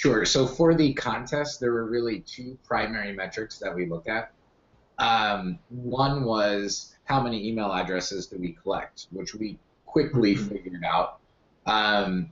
Sure. 0.00 0.24
So 0.24 0.46
for 0.46 0.74
the 0.74 0.94
contest, 0.94 1.60
there 1.60 1.72
were 1.72 1.84
really 1.84 2.20
two 2.20 2.56
primary 2.66 3.12
metrics 3.12 3.58
that 3.58 3.74
we 3.74 3.84
looked 3.84 4.08
at. 4.08 4.32
Um, 4.98 5.58
one 5.68 6.24
was 6.24 6.96
how 7.04 7.22
many 7.22 7.46
email 7.46 7.70
addresses 7.70 8.26
do 8.26 8.38
we 8.38 8.52
collect, 8.62 9.08
which 9.10 9.34
we 9.34 9.58
quickly 9.84 10.36
mm-hmm. 10.36 10.48
figured 10.48 10.84
out 10.84 11.18
um, 11.66 12.30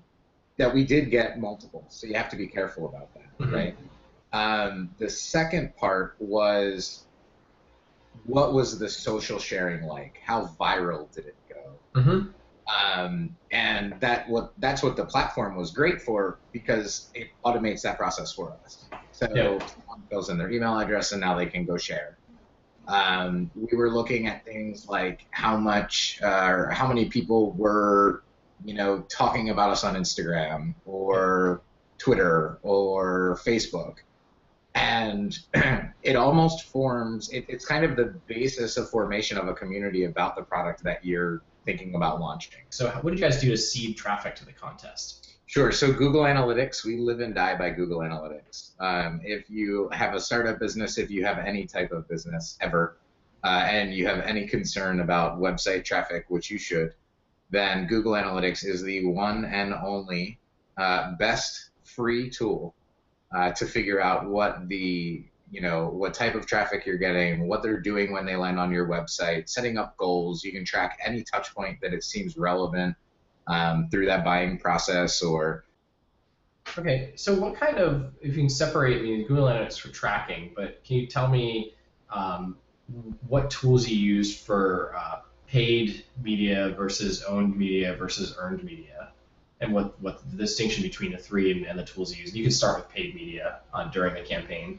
that 0.56 0.72
we 0.72 0.82
did 0.82 1.10
get 1.10 1.38
multiple. 1.40 1.84
So 1.90 2.06
you 2.06 2.14
have 2.14 2.30
to 2.30 2.36
be 2.36 2.46
careful 2.46 2.88
about 2.88 3.12
that, 3.12 3.38
mm-hmm. 3.38 3.54
right? 3.54 3.76
Um, 4.32 4.88
the 4.96 5.10
second 5.10 5.76
part 5.76 6.16
was 6.18 7.04
what 8.24 8.54
was 8.54 8.78
the 8.78 8.88
social 8.88 9.38
sharing 9.38 9.82
like? 9.82 10.18
How 10.24 10.46
viral 10.58 11.12
did 11.12 11.26
it 11.26 11.36
go? 11.50 12.00
Mm-hmm. 12.00 12.28
Um, 12.68 13.34
and 13.50 13.98
that 14.00 14.28
what 14.28 14.52
that's 14.58 14.82
what 14.82 14.94
the 14.94 15.04
platform 15.04 15.56
was 15.56 15.70
great 15.70 16.02
for 16.02 16.38
because 16.52 17.08
it 17.14 17.28
automates 17.44 17.82
that 17.82 17.96
process 17.96 18.32
for 18.32 18.56
us. 18.64 18.84
So 19.12 19.26
yeah. 19.34 19.58
someone 19.66 20.02
fills 20.10 20.28
in 20.28 20.36
their 20.36 20.50
email 20.50 20.78
address 20.78 21.12
and 21.12 21.20
now 21.20 21.36
they 21.36 21.46
can 21.46 21.64
go 21.64 21.78
share. 21.78 22.18
Um, 22.86 23.50
we 23.54 23.76
were 23.76 23.90
looking 23.90 24.26
at 24.26 24.44
things 24.44 24.86
like 24.88 25.26
how 25.30 25.56
much 25.56 26.20
uh, 26.22 26.46
or 26.48 26.70
how 26.70 26.86
many 26.86 27.06
people 27.06 27.52
were 27.52 28.22
you 28.64 28.74
know 28.74 29.00
talking 29.08 29.50
about 29.50 29.70
us 29.70 29.84
on 29.84 29.94
Instagram 29.94 30.74
or 30.84 31.62
Twitter 31.98 32.58
or 32.62 33.38
Facebook 33.44 33.96
and 34.74 35.38
it 36.02 36.16
almost 36.16 36.64
forms 36.64 37.30
it, 37.30 37.44
it's 37.48 37.66
kind 37.66 37.84
of 37.84 37.96
the 37.96 38.14
basis 38.26 38.76
of 38.76 38.88
formation 38.90 39.38
of 39.38 39.48
a 39.48 39.54
community 39.54 40.04
about 40.04 40.36
the 40.36 40.42
product 40.42 40.82
that 40.84 41.04
you're 41.04 41.42
thinking 41.68 41.94
about 41.94 42.18
launching. 42.18 42.62
So 42.70 42.88
what 43.02 43.10
did 43.10 43.18
you 43.18 43.24
guys 43.26 43.42
do 43.42 43.50
to 43.50 43.56
seed 43.58 43.94
traffic 43.94 44.34
to 44.36 44.46
the 44.46 44.54
contest? 44.54 45.36
Sure. 45.44 45.70
So 45.70 45.92
google 45.92 46.22
analytics 46.22 46.82
we 46.82 46.96
live 46.96 47.20
and 47.20 47.34
die 47.34 47.56
by 47.56 47.68
google 47.70 47.98
analytics. 47.98 48.72
Um, 48.80 49.20
if 49.22 49.50
you 49.50 49.90
have 49.92 50.14
a 50.14 50.20
startup 50.20 50.58
business 50.58 50.96
if 50.96 51.10
you 51.10 51.26
have 51.26 51.38
any 51.38 51.66
type 51.66 51.92
of 51.92 52.08
business 52.08 52.56
ever 52.62 52.96
uh, 53.44 53.64
and 53.66 53.92
you 53.92 54.06
have 54.06 54.20
any 54.20 54.46
concern 54.46 55.00
about 55.00 55.38
website 55.38 55.84
traffic 55.84 56.24
which 56.28 56.50
you 56.50 56.56
should 56.56 56.94
then 57.50 57.86
google 57.86 58.12
analytics 58.12 58.64
is 58.64 58.82
the 58.82 59.04
one 59.04 59.44
and 59.44 59.74
only 59.74 60.38
uh, 60.78 61.12
best 61.16 61.70
free 61.82 62.30
tool 62.30 62.74
uh, 63.36 63.52
to 63.52 63.66
figure 63.66 64.00
out 64.00 64.26
what 64.26 64.68
the 64.68 65.24
you 65.50 65.60
know 65.60 65.88
what 65.88 66.14
type 66.14 66.34
of 66.34 66.46
traffic 66.46 66.84
you're 66.84 66.98
getting, 66.98 67.48
what 67.48 67.62
they're 67.62 67.80
doing 67.80 68.12
when 68.12 68.26
they 68.26 68.36
land 68.36 68.58
on 68.58 68.70
your 68.70 68.86
website, 68.86 69.48
setting 69.48 69.78
up 69.78 69.96
goals. 69.96 70.44
You 70.44 70.52
can 70.52 70.64
track 70.64 70.98
any 71.04 71.22
touch 71.22 71.54
point 71.54 71.80
that 71.80 71.92
it 71.92 72.04
seems 72.04 72.36
relevant 72.36 72.96
um, 73.46 73.88
through 73.90 74.06
that 74.06 74.24
buying 74.24 74.58
process 74.58 75.22
or. 75.22 75.64
Okay, 76.76 77.12
so 77.16 77.34
what 77.34 77.56
kind 77.56 77.78
of 77.78 78.12
if 78.20 78.36
you 78.36 78.42
can 78.42 78.50
separate 78.50 78.98
I 78.98 79.02
mean, 79.02 79.26
Google 79.26 79.46
Analytics 79.46 79.78
for 79.80 79.88
tracking, 79.88 80.52
but 80.54 80.84
can 80.84 80.96
you 80.96 81.06
tell 81.06 81.28
me 81.28 81.74
um, 82.10 82.58
what 83.26 83.50
tools 83.50 83.88
you 83.88 83.96
use 83.96 84.38
for 84.38 84.94
uh, 84.96 85.20
paid 85.46 86.04
media 86.22 86.74
versus 86.76 87.22
owned 87.22 87.56
media 87.56 87.96
versus 87.96 88.34
earned 88.38 88.62
media, 88.64 89.12
and 89.60 89.72
what 89.72 89.98
what 90.02 90.20
the 90.30 90.36
distinction 90.36 90.82
between 90.82 91.12
the 91.12 91.18
three 91.18 91.50
and, 91.52 91.64
and 91.64 91.78
the 91.78 91.84
tools 91.84 92.14
you 92.14 92.22
use. 92.22 92.36
You 92.36 92.44
can 92.44 92.52
start 92.52 92.78
with 92.78 92.90
paid 92.90 93.14
media 93.14 93.60
uh, 93.72 93.84
during 93.84 94.14
the 94.14 94.20
campaign. 94.20 94.78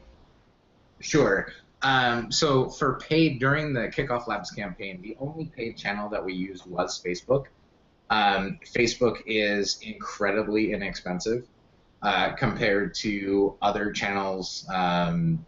Sure. 1.00 1.52
Um, 1.82 2.30
so 2.30 2.68
for 2.68 2.98
paid 2.98 3.40
during 3.40 3.72
the 3.72 3.88
Kickoff 3.88 4.26
Labs 4.26 4.50
campaign, 4.50 5.00
the 5.00 5.16
only 5.18 5.46
paid 5.46 5.76
channel 5.76 6.08
that 6.10 6.24
we 6.24 6.34
used 6.34 6.66
was 6.66 7.02
Facebook. 7.02 7.46
Um, 8.10 8.58
Facebook 8.64 9.22
is 9.26 9.78
incredibly 9.82 10.72
inexpensive 10.72 11.46
uh, 12.02 12.32
compared 12.32 12.94
to 12.96 13.56
other 13.62 13.92
channels, 13.92 14.66
um, 14.72 15.44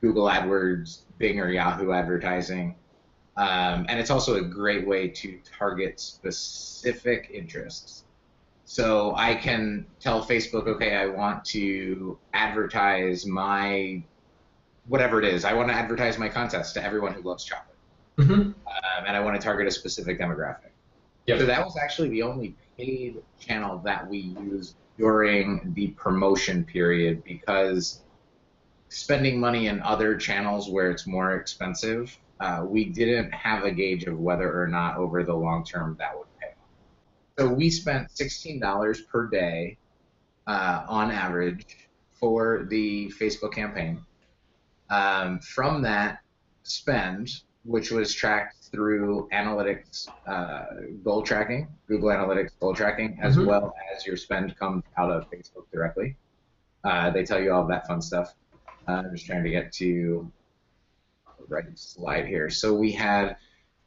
Google 0.00 0.26
AdWords, 0.26 1.02
Bing 1.18 1.40
or 1.40 1.50
Yahoo 1.50 1.92
advertising. 1.92 2.76
Um, 3.36 3.86
and 3.88 3.98
it's 3.98 4.10
also 4.10 4.36
a 4.36 4.42
great 4.42 4.86
way 4.86 5.08
to 5.08 5.40
target 5.58 5.98
specific 5.98 7.30
interests. 7.32 8.04
So 8.64 9.14
I 9.16 9.34
can 9.34 9.86
tell 10.00 10.24
Facebook, 10.24 10.66
okay, 10.66 10.96
I 10.96 11.06
want 11.06 11.44
to 11.46 12.18
advertise 12.32 13.26
my 13.26 14.02
whatever 14.86 15.20
it 15.20 15.32
is. 15.32 15.44
I 15.44 15.54
want 15.54 15.68
to 15.68 15.74
advertise 15.74 16.18
my 16.18 16.28
contest 16.28 16.74
to 16.74 16.84
everyone 16.84 17.14
who 17.14 17.22
loves 17.22 17.44
chocolate, 17.44 17.76
mm-hmm. 18.18 18.32
um, 18.32 18.54
and 19.06 19.16
I 19.16 19.20
want 19.20 19.40
to 19.40 19.44
target 19.44 19.66
a 19.66 19.70
specific 19.70 20.18
demographic. 20.18 20.70
Yep. 21.26 21.38
So 21.38 21.46
that 21.46 21.64
was 21.64 21.76
actually 21.76 22.10
the 22.10 22.22
only 22.22 22.54
paid 22.76 23.22
channel 23.38 23.78
that 23.84 24.08
we 24.08 24.18
used 24.18 24.76
during 24.98 25.72
the 25.74 25.88
promotion 25.88 26.64
period 26.64 27.24
because 27.24 28.00
spending 28.88 29.40
money 29.40 29.66
in 29.66 29.80
other 29.82 30.16
channels 30.16 30.68
where 30.68 30.90
it's 30.90 31.06
more 31.06 31.34
expensive, 31.36 32.16
uh, 32.40 32.64
we 32.66 32.84
didn't 32.84 33.30
have 33.32 33.64
a 33.64 33.70
gauge 33.70 34.04
of 34.04 34.18
whether 34.18 34.60
or 34.60 34.66
not 34.66 34.96
over 34.96 35.22
the 35.22 35.34
long 35.34 35.64
term 35.64 35.96
that 35.98 36.16
would 36.16 36.28
pay. 36.40 36.54
So 37.38 37.48
we 37.48 37.70
spent 37.70 38.08
$16 38.10 39.08
per 39.08 39.26
day 39.26 39.78
uh, 40.46 40.84
on 40.88 41.10
average 41.10 41.88
for 42.12 42.66
the 42.70 43.12
Facebook 43.18 43.52
campaign. 43.52 44.04
Um, 44.94 45.40
from 45.40 45.82
that 45.82 46.20
spend, 46.62 47.42
which 47.64 47.90
was 47.90 48.14
tracked 48.14 48.68
through 48.70 49.28
analytics 49.32 50.08
uh, 50.26 50.66
goal 51.02 51.22
tracking, 51.22 51.66
Google 51.88 52.10
Analytics 52.10 52.52
goal 52.60 52.76
tracking, 52.76 53.18
as 53.20 53.36
mm-hmm. 53.36 53.46
well 53.46 53.74
as 53.92 54.06
your 54.06 54.16
spend 54.16 54.56
comes 54.56 54.84
out 54.96 55.10
of 55.10 55.28
Facebook 55.30 55.68
directly. 55.72 56.14
Uh, 56.84 57.10
they 57.10 57.24
tell 57.24 57.42
you 57.42 57.52
all 57.52 57.62
of 57.62 57.68
that 57.68 57.88
fun 57.88 58.00
stuff. 58.00 58.34
Uh, 58.86 59.02
I'm 59.04 59.10
just 59.12 59.26
trying 59.26 59.42
to 59.42 59.50
get 59.50 59.72
to 59.72 60.30
the 61.38 61.44
right 61.48 61.76
slide 61.76 62.26
here. 62.26 62.48
So 62.48 62.72
we 62.74 62.92
had 62.92 63.36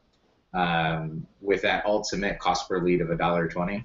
um, 0.52 1.26
with 1.40 1.62
that 1.62 1.84
ultimate 1.86 2.38
cost 2.38 2.68
per 2.68 2.82
lead 2.82 3.00
of 3.00 3.08
$1.20. 3.08 3.84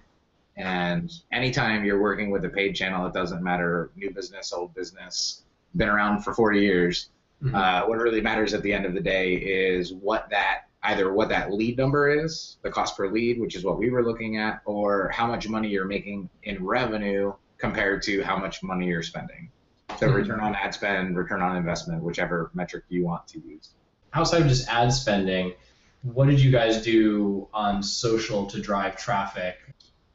And 0.58 1.12
anytime 1.32 1.84
you're 1.84 2.02
working 2.02 2.32
with 2.32 2.46
a 2.46 2.50
paid 2.50 2.76
channel, 2.76 3.06
it 3.08 3.14
doesn't 3.14 3.44
matter 3.44 3.92
new 3.96 4.12
business, 4.12 4.54
old 4.54 4.74
business, 4.74 5.44
been 5.76 5.90
around 5.90 6.22
for 6.22 6.34
40 6.34 6.60
years. 6.60 7.10
Mm-hmm. 7.44 7.56
Uh, 7.56 7.88
what 7.88 7.98
really 7.98 8.22
matters 8.22 8.54
at 8.54 8.62
the 8.62 8.74
end 8.74 8.86
of 8.86 8.94
the 8.94 9.02
day 9.02 9.34
is 9.34 9.94
what 9.94 10.30
that 10.30 10.65
either 10.86 11.12
what 11.12 11.30
that 11.30 11.52
lead 11.52 11.78
number 11.78 12.10
is, 12.10 12.58
the 12.62 12.70
cost 12.70 12.96
per 12.98 13.08
lead, 13.12 13.40
which 13.40 13.56
is 13.56 13.64
what 13.64 13.78
we 13.78 13.90
were 13.90 14.04
looking 14.04 14.38
at, 14.38 14.62
or 14.66 15.10
how 15.10 15.28
much 15.28 15.48
money 15.48 15.70
you're 15.70 15.86
making 15.86 16.30
in 16.44 16.64
revenue 16.64 17.34
compared 17.58 18.04
to 18.04 18.22
how 18.24 18.38
much 18.38 18.62
money 18.64 18.88
you're 18.88 19.04
spending. 19.04 19.50
So 19.98 20.08
mm-hmm. 20.08 20.16
return 20.16 20.40
on 20.40 20.56
ad 20.56 20.74
spend, 20.74 21.18
return 21.18 21.42
on 21.42 21.56
investment, 21.56 22.04
whichever 22.04 22.52
metric 22.54 22.84
you 22.90 23.04
want 23.06 23.28
to 23.30 23.40
use. 23.40 23.70
Outside 24.14 24.42
of 24.42 24.48
just 24.48 24.68
ad 24.68 24.92
spending, 24.94 25.54
what 26.02 26.28
did 26.28 26.40
you 26.40 26.52
guys 26.52 26.84
do 26.84 27.48
on 27.54 27.82
social 27.82 28.46
to 28.48 28.62
drive 28.62 28.98
traffic? 28.98 29.58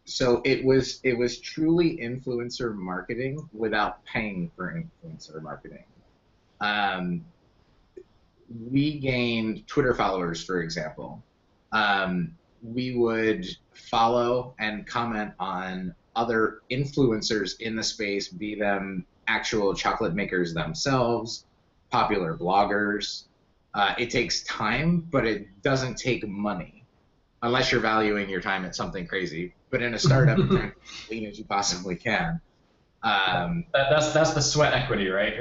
So 0.04 0.40
it 0.44 0.64
was 0.64 1.00
it 1.04 1.16
was 1.16 1.38
truly 1.38 1.98
influencer 1.98 2.74
marketing 2.74 3.48
without 3.52 4.04
paying 4.04 4.50
for 4.56 4.72
influencer 4.74 5.40
marketing. 5.42 5.84
Um, 6.60 7.24
we 8.50 8.98
gained 8.98 9.66
Twitter 9.66 9.94
followers, 9.94 10.44
for 10.44 10.62
example. 10.62 11.22
Um, 11.72 12.36
we 12.62 12.96
would 12.96 13.46
follow 13.72 14.54
and 14.58 14.86
comment 14.86 15.32
on 15.38 15.94
other 16.16 16.60
influencers 16.70 17.60
in 17.60 17.76
the 17.76 17.82
space, 17.82 18.28
be 18.28 18.54
them 18.54 19.06
actual 19.28 19.72
chocolate 19.74 20.14
makers 20.14 20.52
themselves, 20.52 21.44
popular 21.90 22.36
bloggers. 22.36 23.24
Uh, 23.72 23.94
it 23.98 24.10
takes 24.10 24.42
time, 24.44 25.00
but 25.10 25.24
it 25.26 25.62
doesn't 25.62 25.94
take 25.96 26.26
money 26.26 26.84
unless 27.42 27.70
you're 27.70 27.80
valuing 27.80 28.28
your 28.28 28.40
time 28.40 28.64
at 28.64 28.74
something 28.74 29.06
crazy. 29.06 29.54
But 29.70 29.82
in 29.82 29.94
a 29.94 29.98
startup, 29.98 30.38
as 30.50 30.72
lean 31.08 31.26
as 31.26 31.38
you 31.38 31.44
possibly 31.44 31.94
can. 31.94 32.40
Um, 33.02 33.64
that, 33.72 33.88
that's 33.90 34.12
that's 34.12 34.34
the 34.34 34.42
sweat 34.42 34.74
equity, 34.74 35.08
right? 35.08 35.32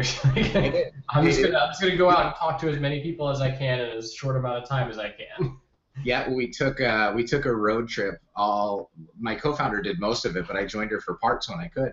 I'm 1.10 1.26
just 1.26 1.42
gonna 1.42 1.58
I'm 1.58 1.70
just 1.70 1.82
gonna 1.82 1.98
go 1.98 2.10
out 2.10 2.28
and 2.28 2.36
talk 2.36 2.60
to 2.62 2.70
as 2.70 2.80
many 2.80 3.02
people 3.02 3.30
as 3.30 3.42
I 3.42 3.52
can 3.52 3.80
in 3.80 3.98
as 3.98 4.14
short 4.14 4.38
amount 4.38 4.64
of 4.64 4.70
time 4.70 4.90
as 4.90 4.98
I 4.98 5.10
can. 5.10 5.58
Yeah, 6.06 6.30
we 6.30 6.50
took 6.50 6.80
uh, 6.80 7.12
we 7.14 7.26
took 7.26 7.44
a 7.44 7.54
road 7.54 7.90
trip. 7.90 8.22
All 8.34 8.90
my 9.20 9.36
co-founder 9.36 9.82
did 9.82 10.00
most 10.00 10.24
of 10.24 10.38
it, 10.38 10.48
but 10.48 10.56
I 10.56 10.66
joined 10.66 10.92
her 10.92 11.02
for 11.02 11.16
parts 11.16 11.50
when 11.50 11.60
I 11.60 11.68
could. 11.68 11.92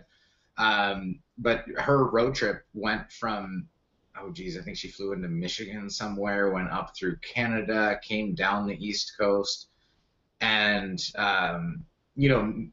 Um, 0.58 1.18
but 1.38 1.64
her 1.76 2.06
road 2.06 2.36
trip 2.36 2.64
went 2.72 3.10
from 3.10 3.66
oh 4.20 4.30
geez, 4.30 4.56
I 4.56 4.62
think 4.62 4.76
she 4.76 4.88
flew 4.88 5.12
into 5.12 5.28
Michigan 5.28 5.90
somewhere, 5.90 6.50
went 6.50 6.70
up 6.70 6.96
through 6.96 7.16
Canada, 7.16 7.98
came 8.02 8.34
down 8.34 8.66
the 8.66 8.76
East 8.76 9.14
Coast, 9.18 9.68
and 10.40 11.00
um, 11.16 11.84
you 12.14 12.28
know 12.28 12.66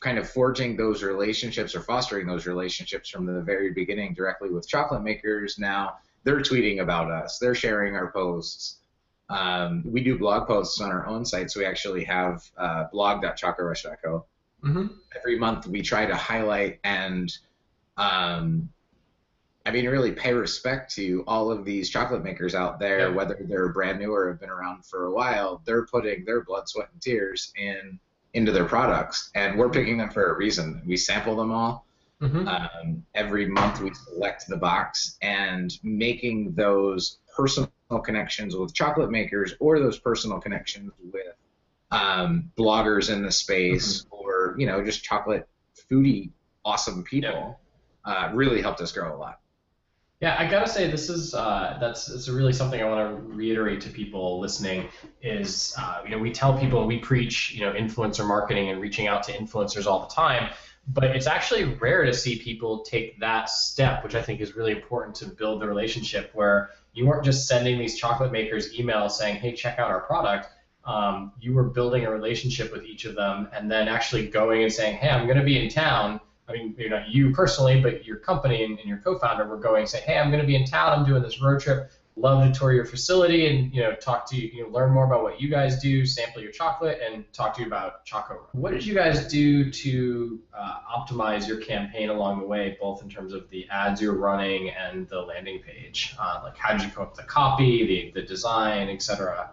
kind 0.00 0.18
of 0.18 0.28
forging 0.28 0.76
those 0.76 1.02
relationships 1.02 1.74
or 1.74 1.80
fostering 1.80 2.26
those 2.26 2.46
relationships 2.46 3.08
from 3.10 3.26
the 3.26 3.42
very 3.42 3.70
beginning 3.70 4.14
directly 4.14 4.48
with 4.48 4.66
chocolate 4.66 5.02
makers. 5.02 5.58
Now 5.58 5.98
they're 6.24 6.40
tweeting 6.40 6.80
about 6.80 7.10
us, 7.10 7.38
they're 7.38 7.54
sharing 7.54 7.94
our 7.94 8.10
posts. 8.10 8.78
Um, 9.28 9.82
we 9.84 10.02
do 10.02 10.18
blog 10.18 10.48
posts 10.48 10.80
on 10.80 10.90
our 10.90 11.06
own 11.06 11.24
site, 11.24 11.50
so 11.50 11.60
we 11.60 11.66
actually 11.66 12.02
have 12.04 12.42
uh, 12.58 12.84
blog.chocolaterush.co. 12.92 14.24
Mm-hmm. 14.64 14.86
Every 15.16 15.38
month 15.38 15.66
we 15.66 15.82
try 15.82 16.06
to 16.06 16.16
highlight 16.16 16.80
and, 16.82 17.32
um, 17.96 18.68
I 19.64 19.70
mean, 19.70 19.86
really 19.86 20.12
pay 20.12 20.32
respect 20.32 20.92
to 20.96 21.22
all 21.26 21.52
of 21.52 21.64
these 21.64 21.90
chocolate 21.90 22.24
makers 22.24 22.54
out 22.54 22.80
there, 22.80 23.10
yeah. 23.10 23.14
whether 23.14 23.38
they're 23.40 23.68
brand 23.68 24.00
new 24.00 24.12
or 24.12 24.28
have 24.28 24.40
been 24.40 24.50
around 24.50 24.84
for 24.84 25.04
a 25.04 25.12
while. 25.12 25.62
They're 25.64 25.86
putting 25.86 26.24
their 26.24 26.42
blood, 26.42 26.68
sweat, 26.68 26.88
and 26.92 27.00
tears 27.00 27.52
in 27.56 28.00
into 28.34 28.52
their 28.52 28.64
products, 28.64 29.30
and 29.34 29.58
we're 29.58 29.70
picking 29.70 29.98
them 29.98 30.10
for 30.10 30.32
a 30.32 30.36
reason. 30.36 30.82
We 30.86 30.96
sample 30.96 31.36
them 31.36 31.50
all. 31.52 31.86
Mm-hmm. 32.22 32.48
Um, 32.48 33.06
every 33.14 33.46
month 33.46 33.80
we 33.80 33.94
select 33.94 34.46
the 34.46 34.56
box 34.56 35.16
and 35.22 35.72
making 35.82 36.52
those 36.52 37.18
personal 37.34 37.70
connections 38.04 38.54
with 38.54 38.74
chocolate 38.74 39.10
makers 39.10 39.54
or 39.58 39.78
those 39.78 39.98
personal 39.98 40.38
connections 40.38 40.92
with 41.12 41.34
um, 41.90 42.52
bloggers 42.58 43.10
in 43.10 43.22
the 43.22 43.32
space 43.32 44.02
mm-hmm. 44.02 44.14
or 44.14 44.54
you 44.58 44.66
know 44.66 44.84
just 44.84 45.02
chocolate 45.02 45.48
foodie 45.90 46.30
awesome 46.64 47.02
people 47.04 47.58
yeah. 48.06 48.12
uh, 48.12 48.30
really 48.34 48.60
helped 48.60 48.80
us 48.80 48.92
grow 48.92 49.14
a 49.14 49.16
lot. 49.16 49.40
Yeah, 50.20 50.36
I 50.38 50.50
gotta 50.50 50.68
say 50.68 50.90
this 50.90 51.08
is 51.08 51.34
uh, 51.34 51.78
that's 51.80 52.10
it's 52.10 52.28
really 52.28 52.52
something 52.52 52.80
I 52.80 52.84
want 52.84 53.08
to 53.08 53.32
reiterate 53.34 53.80
to 53.82 53.88
people 53.88 54.38
listening 54.38 54.88
is 55.22 55.74
uh, 55.78 56.02
you 56.04 56.10
know 56.10 56.18
we 56.18 56.30
tell 56.30 56.58
people 56.58 56.86
we 56.86 56.98
preach 56.98 57.54
you 57.54 57.64
know 57.64 57.72
influencer 57.72 58.26
marketing 58.26 58.68
and 58.68 58.82
reaching 58.82 59.06
out 59.06 59.22
to 59.24 59.32
influencers 59.32 59.86
all 59.86 60.00
the 60.00 60.14
time, 60.14 60.50
but 60.88 61.04
it's 61.04 61.26
actually 61.26 61.64
rare 61.64 62.04
to 62.04 62.12
see 62.12 62.38
people 62.38 62.82
take 62.82 63.18
that 63.20 63.48
step, 63.48 64.04
which 64.04 64.14
I 64.14 64.22
think 64.22 64.40
is 64.40 64.56
really 64.56 64.72
important 64.72 65.14
to 65.16 65.26
build 65.26 65.62
the 65.62 65.68
relationship 65.68 66.30
where 66.34 66.70
you 66.92 67.06
weren't 67.06 67.24
just 67.24 67.46
sending 67.46 67.78
these 67.78 67.98
chocolate 67.98 68.32
makers 68.32 68.74
emails 68.74 69.12
saying, 69.12 69.36
hey, 69.36 69.54
check 69.54 69.78
out 69.78 69.90
our 69.90 70.00
product. 70.00 70.48
Um, 70.84 71.32
you 71.38 71.54
were 71.54 71.64
building 71.64 72.04
a 72.04 72.10
relationship 72.10 72.72
with 72.72 72.84
each 72.84 73.04
of 73.04 73.14
them 73.14 73.48
and 73.52 73.70
then 73.70 73.86
actually 73.88 74.28
going 74.28 74.62
and 74.64 74.72
saying, 74.72 74.96
hey, 74.96 75.10
I'm 75.10 75.26
to 75.28 75.42
be 75.44 75.62
in 75.62 75.68
town. 75.68 76.20
I 76.50 76.52
mean, 76.52 76.74
you 76.76 76.90
know, 76.90 77.02
you 77.08 77.32
personally, 77.32 77.80
but 77.80 78.04
your 78.04 78.16
company 78.16 78.64
and, 78.64 78.78
and 78.78 78.88
your 78.88 78.98
co-founder 78.98 79.46
were 79.46 79.58
going 79.58 79.86
say, 79.86 80.00
hey, 80.00 80.18
I'm 80.18 80.30
going 80.30 80.40
to 80.40 80.46
be 80.46 80.56
in 80.56 80.66
town. 80.66 80.98
I'm 80.98 81.06
doing 81.06 81.22
this 81.22 81.40
road 81.40 81.60
trip 81.60 81.90
love 82.16 82.44
to 82.44 82.58
tour 82.58 82.72
your 82.72 82.84
facility 82.84 83.46
and 83.46 83.74
you 83.74 83.82
know 83.82 83.94
talk 83.94 84.28
to 84.30 84.36
you, 84.36 84.48
you 84.52 84.62
know, 84.62 84.70
learn 84.70 84.92
more 84.92 85.04
about 85.04 85.22
what 85.22 85.40
you 85.40 85.48
guys 85.48 85.80
do, 85.80 86.04
sample 86.04 86.42
your 86.42 86.52
chocolate, 86.52 87.00
and 87.04 87.30
talk 87.32 87.54
to 87.54 87.60
you 87.60 87.66
about 87.66 88.04
Choco. 88.04 88.46
What 88.52 88.72
did 88.72 88.84
you 88.84 88.94
guys 88.94 89.26
do 89.28 89.70
to 89.70 90.40
uh, 90.52 90.78
optimize 90.96 91.48
your 91.48 91.58
campaign 91.58 92.10
along 92.10 92.40
the 92.40 92.46
way, 92.46 92.76
both 92.80 93.02
in 93.02 93.08
terms 93.08 93.32
of 93.32 93.48
the 93.50 93.68
ads 93.70 94.00
you're 94.00 94.16
running 94.16 94.70
and 94.70 95.08
the 95.08 95.20
landing 95.20 95.60
page? 95.60 96.14
Uh, 96.18 96.40
like 96.44 96.56
how 96.56 96.72
did 96.72 96.82
you 96.82 96.90
come 96.90 97.04
up 97.04 97.10
with 97.10 97.20
the 97.20 97.26
copy, 97.26 97.86
the, 97.86 98.20
the 98.20 98.26
design, 98.26 98.88
etc. 98.88 99.50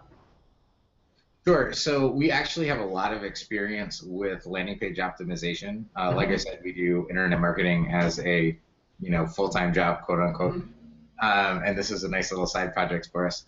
Sure. 1.46 1.72
So 1.72 2.08
we 2.08 2.30
actually 2.30 2.66
have 2.66 2.80
a 2.80 2.84
lot 2.84 3.14
of 3.14 3.24
experience 3.24 4.02
with 4.02 4.44
landing 4.44 4.78
page 4.78 4.98
optimization. 4.98 5.84
Uh, 5.96 6.08
mm-hmm. 6.08 6.16
Like 6.16 6.28
I 6.28 6.36
said, 6.36 6.60
we 6.62 6.72
do 6.72 7.06
internet 7.08 7.40
marketing 7.40 7.90
as 7.92 8.18
a 8.20 8.58
you 9.00 9.10
know 9.10 9.26
full-time 9.26 9.72
job, 9.72 10.02
quote 10.02 10.20
unquote. 10.20 10.54
Mm-hmm 10.54 10.72
um, 11.20 11.62
and 11.64 11.76
this 11.76 11.90
is 11.90 12.04
a 12.04 12.08
nice 12.08 12.30
little 12.30 12.46
side 12.46 12.72
project 12.72 13.08
for 13.12 13.26
us. 13.26 13.44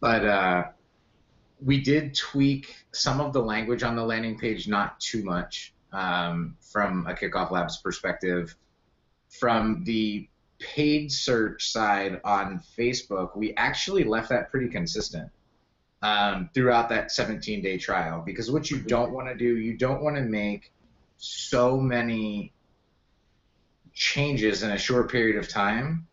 But 0.00 0.24
uh, 0.24 0.64
we 1.64 1.80
did 1.80 2.14
tweak 2.14 2.74
some 2.92 3.20
of 3.20 3.32
the 3.32 3.42
language 3.42 3.82
on 3.82 3.94
the 3.94 4.04
landing 4.04 4.38
page, 4.38 4.66
not 4.66 4.98
too 4.98 5.22
much, 5.22 5.72
um, 5.92 6.56
from 6.60 7.06
a 7.06 7.14
Kickoff 7.14 7.50
Labs 7.50 7.78
perspective. 7.78 8.56
From 9.28 9.84
the 9.84 10.28
paid 10.58 11.10
search 11.10 11.70
side 11.70 12.20
on 12.24 12.60
Facebook, 12.78 13.36
we 13.36 13.54
actually 13.54 14.04
left 14.04 14.28
that 14.30 14.50
pretty 14.50 14.68
consistent 14.68 15.30
um, 16.02 16.50
throughout 16.52 16.88
that 16.88 17.12
17 17.12 17.62
day 17.62 17.78
trial 17.78 18.22
because 18.24 18.50
what 18.50 18.70
you 18.70 18.78
don't 18.78 19.12
want 19.12 19.28
to 19.28 19.34
do, 19.34 19.56
you 19.56 19.76
don't 19.76 20.02
want 20.02 20.16
to 20.16 20.22
make 20.22 20.72
so 21.16 21.78
many 21.78 22.52
changes 23.94 24.62
in 24.62 24.70
a 24.70 24.78
short 24.78 25.10
period 25.10 25.36
of 25.36 25.48
time 25.48 26.06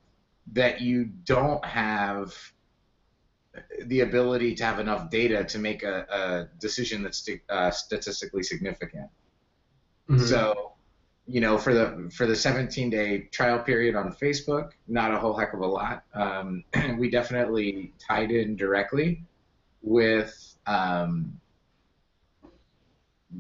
that 0.53 0.81
you 0.81 1.05
don't 1.05 1.63
have 1.65 2.35
the 3.85 4.01
ability 4.01 4.53
to 4.55 4.63
have 4.63 4.79
enough 4.79 5.09
data 5.09 5.43
to 5.43 5.57
make 5.57 5.81
a, 5.83 6.05
a 6.09 6.59
decision 6.59 7.01
that's 7.01 7.27
uh, 7.49 7.71
statistically 7.71 8.43
significant. 8.43 9.09
Mm-hmm. 10.07 10.25
So, 10.25 10.73
you 11.25 11.41
know, 11.41 11.57
for 11.57 11.73
the 11.73 12.11
for 12.15 12.25
the 12.25 12.35
17 12.35 12.89
day 12.89 13.29
trial 13.31 13.59
period 13.59 13.95
on 13.95 14.13
Facebook, 14.13 14.71
not 14.87 15.13
a 15.13 15.17
whole 15.17 15.35
heck 15.35 15.53
of 15.53 15.61
a 15.61 15.65
lot. 15.65 16.03
Um, 16.13 16.63
we 16.97 17.09
definitely 17.09 17.93
tied 18.07 18.31
in 18.31 18.55
directly 18.55 19.23
with 19.81 20.55
um, 20.65 21.39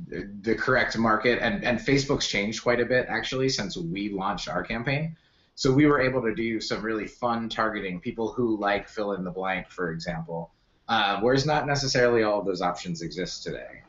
the, 0.07 0.29
the 0.41 0.55
correct 0.55 0.97
market, 0.97 1.39
and 1.41 1.63
and 1.63 1.79
Facebook's 1.79 2.27
changed 2.27 2.63
quite 2.63 2.79
a 2.79 2.85
bit 2.85 3.07
actually 3.09 3.49
since 3.49 3.77
we 3.77 4.09
launched 4.09 4.47
our 4.47 4.63
campaign. 4.63 5.15
So 5.55 5.73
we 5.73 5.87
were 5.87 5.99
able 5.99 6.21
to 6.21 6.33
do 6.33 6.61
some 6.61 6.81
really 6.81 7.05
fun 7.07 7.49
targeting, 7.49 7.99
people 7.99 8.31
who 8.31 8.57
like 8.57 8.87
fill 8.87 9.11
in 9.11 9.25
the 9.25 9.31
blank, 9.31 9.67
for 9.67 9.91
example, 9.91 10.51
uh, 10.87 11.19
whereas 11.19 11.45
not 11.45 11.67
necessarily 11.67 12.23
all 12.23 12.39
of 12.39 12.45
those 12.45 12.61
options 12.61 13.01
exist 13.01 13.43
today. 13.43 13.81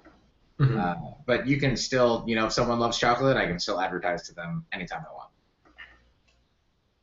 Mm-hmm. 0.58 0.78
Uh, 0.78 0.94
but 1.26 1.46
you 1.46 1.58
can 1.58 1.76
still, 1.76 2.24
you 2.26 2.34
know, 2.34 2.46
if 2.46 2.52
someone 2.52 2.80
loves 2.80 2.98
chocolate, 2.98 3.36
I 3.36 3.46
can 3.46 3.60
still 3.60 3.80
advertise 3.80 4.26
to 4.28 4.34
them 4.34 4.66
anytime 4.72 5.04
I 5.08 5.14
want. 5.14 5.30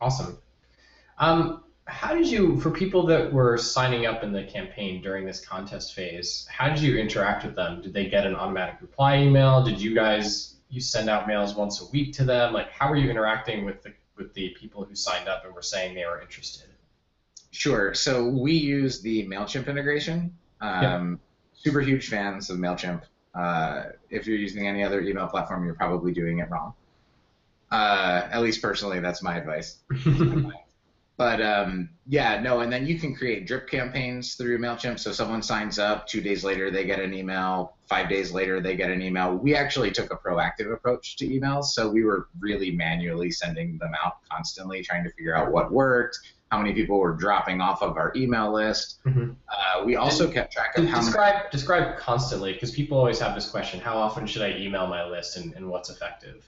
Awesome. 0.01 0.37
Um, 1.17 1.63
how 1.87 2.13
did 2.13 2.27
you, 2.27 2.59
for 2.59 2.69
people 2.69 3.05
that 3.07 3.31
were 3.31 3.57
signing 3.57 4.05
up 4.05 4.23
in 4.23 4.31
the 4.31 4.43
campaign 4.43 5.01
during 5.01 5.25
this 5.25 5.39
contest 5.39 5.93
phase, 5.93 6.45
how 6.49 6.67
did 6.67 6.79
you 6.79 6.97
interact 6.97 7.45
with 7.45 7.55
them? 7.55 7.81
Did 7.81 7.93
they 7.93 8.07
get 8.07 8.25
an 8.25 8.35
automatic 8.35 8.81
reply 8.81 9.19
email? 9.19 9.63
Did 9.63 9.81
you 9.81 9.95
guys 9.95 10.55
you 10.69 10.81
send 10.81 11.09
out 11.09 11.27
mails 11.27 11.55
once 11.55 11.81
a 11.81 11.85
week 11.91 12.13
to 12.15 12.25
them? 12.25 12.53
Like, 12.53 12.69
how 12.71 12.89
were 12.89 12.97
you 12.97 13.09
interacting 13.09 13.65
with 13.65 13.81
the 13.83 13.93
with 14.17 14.33
the 14.33 14.49
people 14.59 14.83
who 14.83 14.95
signed 14.95 15.29
up 15.29 15.45
and 15.45 15.53
were 15.53 15.61
saying 15.61 15.95
they 15.95 16.05
were 16.05 16.21
interested? 16.21 16.67
Sure. 17.51 17.93
So 17.93 18.27
we 18.27 18.53
use 18.53 19.01
the 19.01 19.25
Mailchimp 19.27 19.67
integration. 19.67 20.35
Um, 20.59 21.19
Super 21.53 21.81
huge 21.81 22.09
fans 22.09 22.49
of 22.49 22.57
Mailchimp. 22.57 23.03
Uh, 23.33 23.83
if 24.09 24.27
you're 24.27 24.37
using 24.37 24.67
any 24.67 24.83
other 24.83 25.01
email 25.01 25.27
platform, 25.27 25.65
you're 25.65 25.75
probably 25.75 26.11
doing 26.11 26.39
it 26.39 26.49
wrong. 26.49 26.73
Uh, 27.71 28.27
at 28.31 28.41
least 28.41 28.61
personally, 28.61 28.99
that's 28.99 29.23
my 29.23 29.37
advice. 29.37 29.77
But 31.17 31.41
um, 31.41 31.89
yeah, 32.07 32.39
no, 32.41 32.59
and 32.59 32.71
then 32.71 32.85
you 32.85 32.99
can 32.99 33.15
create 33.15 33.47
drip 33.47 33.67
campaigns 33.67 34.35
through 34.35 34.59
MailChimp. 34.59 34.99
So 34.99 35.11
someone 35.11 35.41
signs 35.41 35.79
up, 35.79 36.05
two 36.05 36.21
days 36.21 36.43
later 36.43 36.69
they 36.69 36.85
get 36.85 36.99
an 36.99 37.11
email, 37.11 37.75
five 37.87 38.07
days 38.07 38.31
later 38.31 38.61
they 38.61 38.75
get 38.75 38.91
an 38.91 39.01
email. 39.01 39.35
We 39.35 39.55
actually 39.55 39.89
took 39.89 40.13
a 40.13 40.15
proactive 40.15 40.71
approach 40.71 41.17
to 41.17 41.27
emails. 41.27 41.65
So 41.65 41.89
we 41.89 42.03
were 42.03 42.27
really 42.39 42.69
manually 42.69 43.31
sending 43.31 43.79
them 43.79 43.93
out 44.05 44.17
constantly, 44.31 44.83
trying 44.83 45.03
to 45.05 45.09
figure 45.09 45.35
out 45.35 45.51
what 45.51 45.71
worked, 45.71 46.19
how 46.51 46.59
many 46.59 46.73
people 46.73 46.99
were 46.99 47.13
dropping 47.13 47.61
off 47.61 47.81
of 47.81 47.97
our 47.97 48.13
email 48.15 48.53
list. 48.53 48.99
Mm-hmm. 49.05 49.31
Uh, 49.49 49.85
we 49.85 49.95
also 49.95 50.25
and 50.25 50.33
kept 50.35 50.53
track 50.53 50.77
of 50.77 50.85
how 50.85 50.99
describe, 50.99 51.33
many. 51.33 51.49
Describe 51.51 51.97
constantly, 51.97 52.53
because 52.53 52.71
people 52.71 52.95
always 52.95 53.19
have 53.19 53.33
this 53.33 53.49
question 53.49 53.79
how 53.79 53.97
often 53.97 54.27
should 54.27 54.43
I 54.43 54.55
email 54.57 54.85
my 54.85 55.03
list 55.03 55.35
and, 55.35 55.53
and 55.55 55.67
what's 55.67 55.89
effective? 55.89 56.47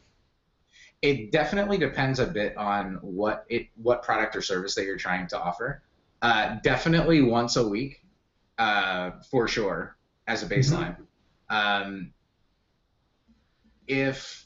It 1.02 1.32
definitely 1.32 1.78
depends 1.78 2.20
a 2.20 2.26
bit 2.26 2.58
on 2.58 3.00
what 3.02 3.46
it 3.50 3.68
what 3.82 4.04
product 4.04 4.36
or 4.36 4.42
service 4.42 4.76
that 4.76 4.86
you're 4.86 4.98
trying 4.98 5.28
to 5.28 5.40
offer. 5.40 5.82
Uh, 6.22 6.58
definitely 6.64 7.22
once 7.22 7.56
a 7.56 7.68
week, 7.68 8.04
uh, 8.58 9.12
for 9.32 9.48
sure, 9.48 9.96
as 10.28 10.44
a 10.44 10.46
mm-hmm. 10.46 10.54
baseline. 10.56 10.98
Mm-hmm. 11.50 11.88
Um, 11.90 12.14
if 13.88 14.46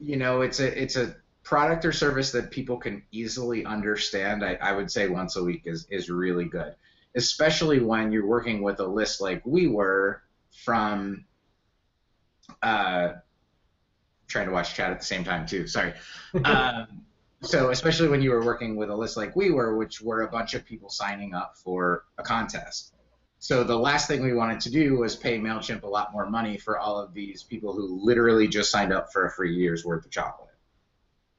you 0.00 0.16
know 0.16 0.40
it's 0.40 0.58
a 0.60 0.82
it's 0.82 0.96
a 0.96 1.16
product 1.44 1.84
or 1.84 1.92
service 1.92 2.32
that 2.32 2.50
people 2.50 2.76
can 2.76 3.04
easily 3.12 3.64
understand, 3.64 4.44
I, 4.44 4.54
I 4.54 4.72
would 4.72 4.90
say 4.90 5.08
once 5.08 5.36
a 5.36 5.44
week 5.44 5.62
is 5.66 5.86
is 5.88 6.10
really 6.10 6.46
good, 6.46 6.74
especially 7.14 7.78
when 7.78 8.10
you're 8.10 8.26
working 8.26 8.60
with 8.60 8.80
a 8.80 8.86
list 8.86 9.20
like 9.20 9.42
we 9.46 9.68
were 9.68 10.22
from. 10.64 11.24
Uh, 12.62 13.14
trying 14.26 14.46
to 14.46 14.52
watch 14.52 14.74
chat 14.74 14.90
at 14.90 14.98
the 14.98 15.06
same 15.06 15.24
time 15.24 15.46
too. 15.46 15.66
Sorry. 15.66 15.92
Um, 16.44 17.02
so 17.42 17.70
especially 17.70 18.08
when 18.08 18.22
you 18.22 18.30
were 18.30 18.44
working 18.44 18.76
with 18.76 18.90
a 18.90 18.94
list 18.96 19.16
like 19.16 19.36
we 19.36 19.50
were, 19.50 19.76
which 19.76 20.00
were 20.00 20.22
a 20.22 20.28
bunch 20.28 20.54
of 20.54 20.64
people 20.64 20.88
signing 20.88 21.34
up 21.34 21.56
for 21.56 22.04
a 22.18 22.22
contest. 22.22 22.92
So 23.38 23.62
the 23.64 23.76
last 23.76 24.08
thing 24.08 24.22
we 24.22 24.32
wanted 24.32 24.60
to 24.60 24.70
do 24.70 24.96
was 24.96 25.14
pay 25.14 25.38
Mailchimp 25.38 25.82
a 25.82 25.86
lot 25.86 26.12
more 26.12 26.28
money 26.28 26.56
for 26.56 26.78
all 26.78 26.98
of 26.98 27.12
these 27.12 27.42
people 27.42 27.74
who 27.74 28.00
literally 28.02 28.48
just 28.48 28.70
signed 28.70 28.92
up 28.92 29.12
for 29.12 29.26
a 29.26 29.30
free 29.30 29.54
year's 29.54 29.84
worth 29.84 30.04
of 30.04 30.10
chocolate. 30.10 30.54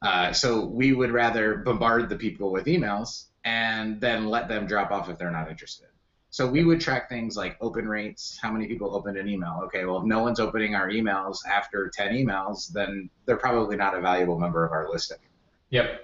Uh, 0.02 0.32
so 0.32 0.66
we 0.66 0.94
would 0.94 1.12
rather 1.12 1.58
bombard 1.58 2.08
the 2.08 2.16
people 2.16 2.52
with 2.52 2.66
emails 2.68 3.26
and 3.44 4.00
then 4.00 4.28
let 4.28 4.48
them 4.48 4.68
drop 4.68 4.92
off 4.92 5.10
if 5.10 5.18
they're 5.18 5.32
not 5.32 5.50
interested. 5.50 5.88
So 6.38 6.46
we 6.46 6.64
would 6.64 6.80
track 6.80 7.10
things 7.10 7.36
like 7.36 7.58
open 7.62 7.88
rates, 7.88 8.38
how 8.40 8.52
many 8.52 8.68
people 8.68 8.96
opened 8.96 9.18
an 9.18 9.28
email. 9.28 9.60
Okay, 9.66 9.86
well, 9.86 9.98
if 9.98 10.04
no 10.04 10.20
one's 10.20 10.40
opening 10.40 10.76
our 10.76 10.88
emails 10.88 11.40
after 11.48 11.90
10 11.90 12.14
emails, 12.14 12.72
then 12.72 13.10
they're 13.26 13.38
probably 13.38 13.76
not 13.76 13.96
a 13.96 14.02
valuable 14.02 14.38
member 14.38 14.64
of 14.64 14.72
our 14.72 14.88
listing. 14.88 15.18
Yep. 15.72 16.00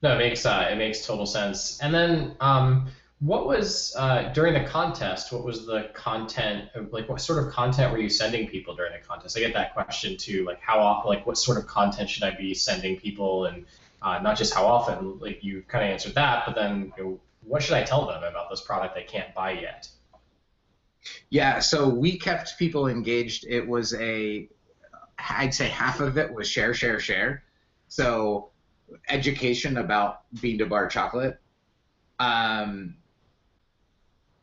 No, 0.00 0.14
it 0.14 0.16
makes 0.16 0.46
uh, 0.46 0.66
it 0.72 0.76
makes 0.76 1.04
total 1.04 1.26
sense. 1.26 1.78
And 1.80 1.92
then, 1.92 2.34
um, 2.40 2.88
what 3.18 3.46
was 3.46 3.94
uh, 3.98 4.32
during 4.32 4.54
the 4.54 4.66
contest? 4.66 5.30
What 5.30 5.44
was 5.44 5.66
the 5.66 5.90
content? 5.92 6.70
Like, 6.90 7.10
what 7.10 7.20
sort 7.20 7.46
of 7.46 7.52
content 7.52 7.92
were 7.92 7.98
you 7.98 8.08
sending 8.08 8.48
people 8.48 8.74
during 8.74 8.94
the 8.94 9.06
contest? 9.06 9.36
I 9.36 9.40
get 9.40 9.52
that 9.52 9.74
question 9.74 10.16
too. 10.16 10.46
Like, 10.46 10.62
how 10.62 10.78
often? 10.78 11.10
Like, 11.10 11.26
what 11.26 11.36
sort 11.36 11.58
of 11.58 11.66
content 11.66 12.08
should 12.08 12.22
I 12.22 12.30
be 12.30 12.54
sending 12.54 12.98
people? 12.98 13.44
And 13.44 13.66
uh, 14.00 14.20
not 14.20 14.38
just 14.38 14.54
how 14.54 14.64
often. 14.64 15.18
Like, 15.18 15.44
you 15.44 15.62
kind 15.68 15.84
of 15.84 15.90
answered 15.90 16.14
that, 16.14 16.44
but 16.46 16.54
then 16.54 16.94
you 16.96 17.04
know, 17.04 17.20
what 17.44 17.62
should 17.62 17.74
I 17.74 17.82
tell 17.82 18.06
them 18.06 18.22
about 18.22 18.50
this 18.50 18.60
product 18.60 18.94
they 18.94 19.02
can't 19.02 19.34
buy 19.34 19.52
yet? 19.52 19.88
Yeah, 21.30 21.58
so 21.58 21.88
we 21.88 22.18
kept 22.18 22.58
people 22.58 22.86
engaged. 22.86 23.44
It 23.48 23.66
was 23.66 23.94
a, 23.94 24.48
I'd 25.18 25.54
say 25.54 25.68
half 25.68 26.00
of 26.00 26.16
it 26.18 26.32
was 26.32 26.48
share, 26.48 26.74
share, 26.74 27.00
share. 27.00 27.42
So 27.88 28.50
education 29.08 29.78
about 29.78 30.22
bean 30.40 30.58
to 30.58 30.66
bar 30.66 30.88
chocolate. 30.88 31.38
Um, 32.18 32.96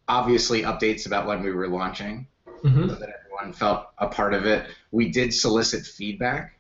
obviously, 0.08 0.64
updates 0.64 1.06
about 1.06 1.28
when 1.28 1.44
we 1.44 1.52
were 1.52 1.68
launching, 1.68 2.28
mm-hmm. 2.64 2.90
so 2.90 2.96
that 2.96 3.10
everyone 3.10 3.54
felt 3.54 3.88
a 3.98 4.08
part 4.08 4.34
of 4.34 4.46
it. 4.46 4.70
We 4.92 5.10
did 5.10 5.34
solicit 5.34 5.86
feedback. 5.86 6.58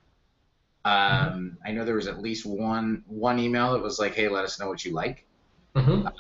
Um, 0.85 0.93
mm-hmm. 0.93 1.47
I 1.65 1.71
know 1.71 1.83
there 1.83 1.95
was 1.95 2.07
at 2.07 2.21
least 2.21 2.45
one 2.45 3.03
one 3.07 3.39
email 3.39 3.73
that 3.73 3.83
was 3.83 3.99
like, 3.99 4.15
"Hey, 4.15 4.29
let 4.29 4.45
us 4.45 4.59
know 4.59 4.69
what 4.69 4.85
you 4.85 4.93
like." 4.93 5.25
Mm-hmm. 5.75 6.07
Um, 6.07 6.13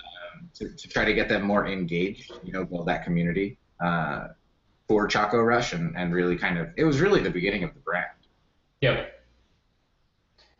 to, 0.55 0.69
to, 0.69 0.87
try 0.87 1.05
to 1.05 1.13
get 1.13 1.29
them 1.29 1.43
more 1.43 1.67
engaged, 1.67 2.31
you 2.43 2.51
know, 2.51 2.65
build 2.65 2.87
that 2.87 3.03
community 3.03 3.57
uh, 3.83 4.29
for 4.87 5.07
Choco 5.07 5.41
Rush 5.41 5.73
and, 5.73 5.95
and 5.97 6.13
really 6.13 6.37
kind 6.37 6.57
of, 6.57 6.69
it 6.77 6.83
was 6.83 6.99
really 6.99 7.21
the 7.21 7.29
beginning 7.29 7.63
of 7.63 7.73
the 7.73 7.79
brand. 7.79 8.07
Yep. 8.81 9.19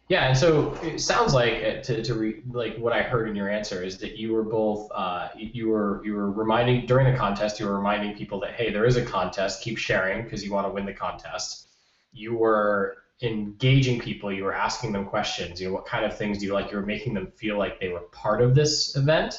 Yeah, 0.10 0.28
and 0.28 0.36
so 0.36 0.73
it 0.82 0.99
sounds 0.99 1.36
like 1.36 1.54
uh, 1.63 1.82
to, 1.84 2.04
to 2.04 2.13
re, 2.15 2.41
like 2.52 2.75
what 2.78 2.93
I 2.93 3.04
heard 3.04 3.30
in 3.30 3.36
your 3.36 3.47
answer 3.47 3.84
is 3.84 3.99
that 3.99 4.17
you 4.17 4.34
were 4.34 4.43
both 4.43 4.91
uh, 4.91 5.30
you 5.36 5.69
were 5.69 6.04
you 6.04 6.15
were 6.15 6.32
reminding 6.32 6.88
during 6.88 7.12
the 7.12 7.17
contest 7.17 7.60
you 7.60 7.67
were 7.67 7.78
reminding 7.78 8.17
people 8.17 8.39
that 8.39 8.56
hey 8.56 8.71
there 8.71 8.86
is 8.86 8.97
a 8.97 9.06
contest 9.06 9.62
keep 9.62 9.78
sharing 9.78 10.23
because 10.23 10.43
you 10.43 10.52
want 10.52 10.65
to 10.65 10.71
win 10.71 10.88
the 10.88 10.93
contest. 10.93 11.67
You 12.12 12.36
were 12.36 13.04
engaging 13.21 13.99
people. 13.99 14.32
You 14.32 14.43
were 14.43 14.53
asking 14.53 14.91
them 14.91 15.05
questions. 15.05 15.60
You 15.60 15.67
know 15.67 15.73
what 15.73 15.86
kind 15.86 16.05
of 16.05 16.17
things 16.17 16.39
do 16.39 16.45
you 16.45 16.53
like? 16.53 16.71
You 16.71 16.77
were 16.77 16.86
making 16.86 17.13
them 17.13 17.32
feel 17.36 17.58
like 17.58 17.79
they 17.79 17.89
were 17.89 18.01
part 18.12 18.41
of 18.41 18.55
this 18.55 18.95
event, 18.95 19.36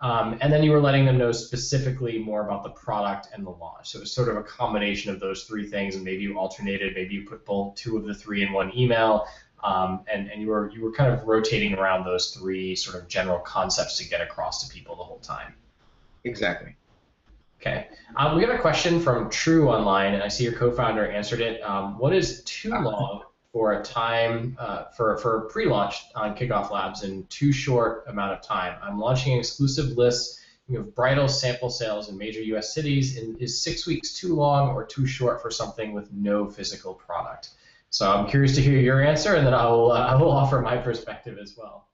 um, 0.00 0.38
and 0.40 0.52
then 0.52 0.62
you 0.62 0.70
were 0.70 0.80
letting 0.80 1.04
them 1.04 1.18
know 1.18 1.32
specifically 1.32 2.18
more 2.18 2.44
about 2.46 2.62
the 2.62 2.70
product 2.70 3.28
and 3.32 3.44
the 3.44 3.50
launch. 3.50 3.90
So 3.90 3.98
it 3.98 4.02
was 4.02 4.12
sort 4.12 4.28
of 4.28 4.36
a 4.36 4.42
combination 4.42 5.12
of 5.12 5.20
those 5.20 5.44
three 5.44 5.66
things, 5.66 5.94
and 5.94 6.04
maybe 6.04 6.22
you 6.22 6.38
alternated. 6.38 6.94
Maybe 6.94 7.14
you 7.14 7.24
put 7.26 7.44
both 7.44 7.74
two 7.74 7.96
of 7.96 8.04
the 8.04 8.14
three 8.14 8.42
in 8.42 8.52
one 8.52 8.76
email 8.76 9.26
um, 9.62 10.04
and, 10.12 10.30
and 10.30 10.40
you 10.40 10.48
were 10.48 10.70
you 10.70 10.82
were 10.82 10.92
kind 10.92 11.12
of 11.12 11.26
rotating 11.26 11.74
around 11.74 12.04
those 12.04 12.30
three 12.30 12.76
sort 12.76 12.96
of 12.96 13.08
general 13.08 13.40
concepts 13.40 13.96
to 13.98 14.08
get 14.08 14.20
across 14.20 14.66
to 14.66 14.72
people 14.72 14.96
the 14.96 15.02
whole 15.02 15.18
time. 15.18 15.54
Exactly. 16.24 16.76
Okay. 17.60 17.88
Um, 18.16 18.36
we 18.36 18.44
got 18.44 18.54
a 18.54 18.58
question 18.58 19.00
from 19.00 19.30
True 19.30 19.68
Online, 19.68 20.14
and 20.14 20.22
I 20.22 20.28
see 20.28 20.44
your 20.44 20.52
co-founder 20.52 21.10
answered 21.10 21.40
it. 21.40 21.60
Um, 21.62 21.98
what 21.98 22.14
is 22.14 22.42
too 22.44 22.72
uh-huh. 22.72 22.84
long 22.84 23.22
for 23.52 23.80
a 23.80 23.82
time 23.82 24.56
uh, 24.60 24.84
for 24.96 25.16
for 25.18 25.42
pre-launch 25.42 25.96
on 26.14 26.36
Kickoff 26.36 26.70
Labs 26.70 27.02
in 27.02 27.26
too 27.26 27.50
short 27.50 28.04
amount 28.06 28.32
of 28.32 28.42
time? 28.42 28.78
I'm 28.80 28.98
launching 28.98 29.32
an 29.32 29.40
exclusive 29.40 29.96
list 29.96 30.38
of 30.76 30.94
bridal 30.94 31.28
sample 31.28 31.70
sales 31.70 32.08
in 32.08 32.16
major 32.16 32.40
U.S. 32.42 32.74
cities. 32.74 33.16
And 33.16 33.40
is 33.40 33.60
six 33.60 33.86
weeks 33.86 34.14
too 34.14 34.34
long 34.34 34.70
or 34.70 34.84
too 34.84 35.06
short 35.06 35.42
for 35.42 35.50
something 35.50 35.92
with 35.92 36.12
no 36.12 36.48
physical 36.48 36.94
product? 36.94 37.50
So 37.90 38.10
I'm 38.12 38.28
curious 38.28 38.54
to 38.54 38.62
hear 38.62 38.78
your 38.78 39.02
answer, 39.02 39.34
and 39.34 39.46
then 39.46 39.54
I 39.54 39.66
will 39.66 39.90
uh, 39.90 40.06
I 40.06 40.14
will 40.14 40.30
offer 40.42 40.60
my 40.60 40.76
perspective 40.76 41.38
as 41.42 41.56
well. 41.56 41.87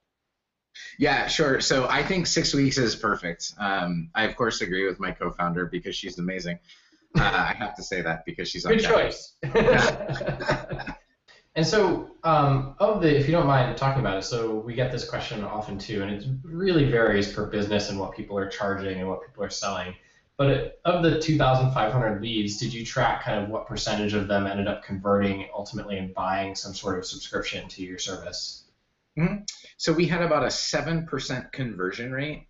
Yeah, 0.99 1.27
sure. 1.27 1.61
So 1.61 1.89
I 1.89 2.03
think 2.03 2.27
six 2.27 2.55
weeks 2.55 2.79
is 2.79 2.97
perfect. 2.97 3.53
Um, 3.59 4.11
I 4.15 4.25
of 4.25 4.37
course 4.37 4.61
agree 4.61 4.87
with 4.87 5.01
my 5.01 5.13
co-founder 5.13 5.67
because 5.67 5.97
she's 5.97 6.19
amazing. 6.19 6.59
Uh, 7.17 7.23
I 7.23 7.55
have 7.59 7.77
to 7.77 7.83
say 7.83 8.03
that 8.03 8.25
because 8.25 8.49
she's 8.49 8.65
a 8.65 8.69
good 8.69 8.83
choice. 8.83 9.35
and 11.55 11.65
so, 11.65 12.11
um, 12.25 12.75
of 12.81 13.03
the, 13.03 13.17
if 13.17 13.27
you 13.27 13.33
don't 13.33 13.47
mind 13.47 13.77
talking 13.77 14.01
about 14.01 14.19
it, 14.19 14.25
so 14.25 14.57
we 14.57 14.75
get 14.75 14.91
this 14.91 15.09
question 15.09 15.45
often 15.45 15.79
too, 15.79 16.03
and 16.03 16.11
it 16.11 16.25
really 16.43 16.91
varies 16.91 17.33
per 17.33 17.47
business 17.47 17.89
and 17.91 18.01
what 18.01 18.17
people 18.17 18.37
are 18.37 18.49
charging 18.49 18.99
and 18.99 19.09
what 19.09 19.25
people 19.25 19.45
are 19.45 19.51
selling. 19.51 19.95
But 20.37 20.81
of 20.85 21.05
the 21.05 21.21
2,500 21.21 22.21
leads, 22.21 22.57
did 22.57 22.73
you 22.75 22.85
track 22.85 23.23
kind 23.23 23.45
of 23.45 23.49
what 23.49 23.69
percentage 23.69 24.15
of 24.15 24.27
them 24.27 24.49
ended 24.49 24.67
up 24.67 24.83
converting 24.83 25.47
ultimately 25.55 25.97
and 25.97 26.13
buying 26.13 26.57
some 26.57 26.75
sort 26.75 26.99
of 26.99 27.07
subscription 27.07 27.69
to 27.69 27.85
your 27.85 27.99
service? 27.99 28.64
Mm-hmm. 29.19 29.45
So 29.77 29.93
we 29.93 30.07
had 30.07 30.23
about 30.23 30.43
a 30.43 30.49
7% 30.49 31.53
conversion 31.53 32.13
rate, 32.13 32.49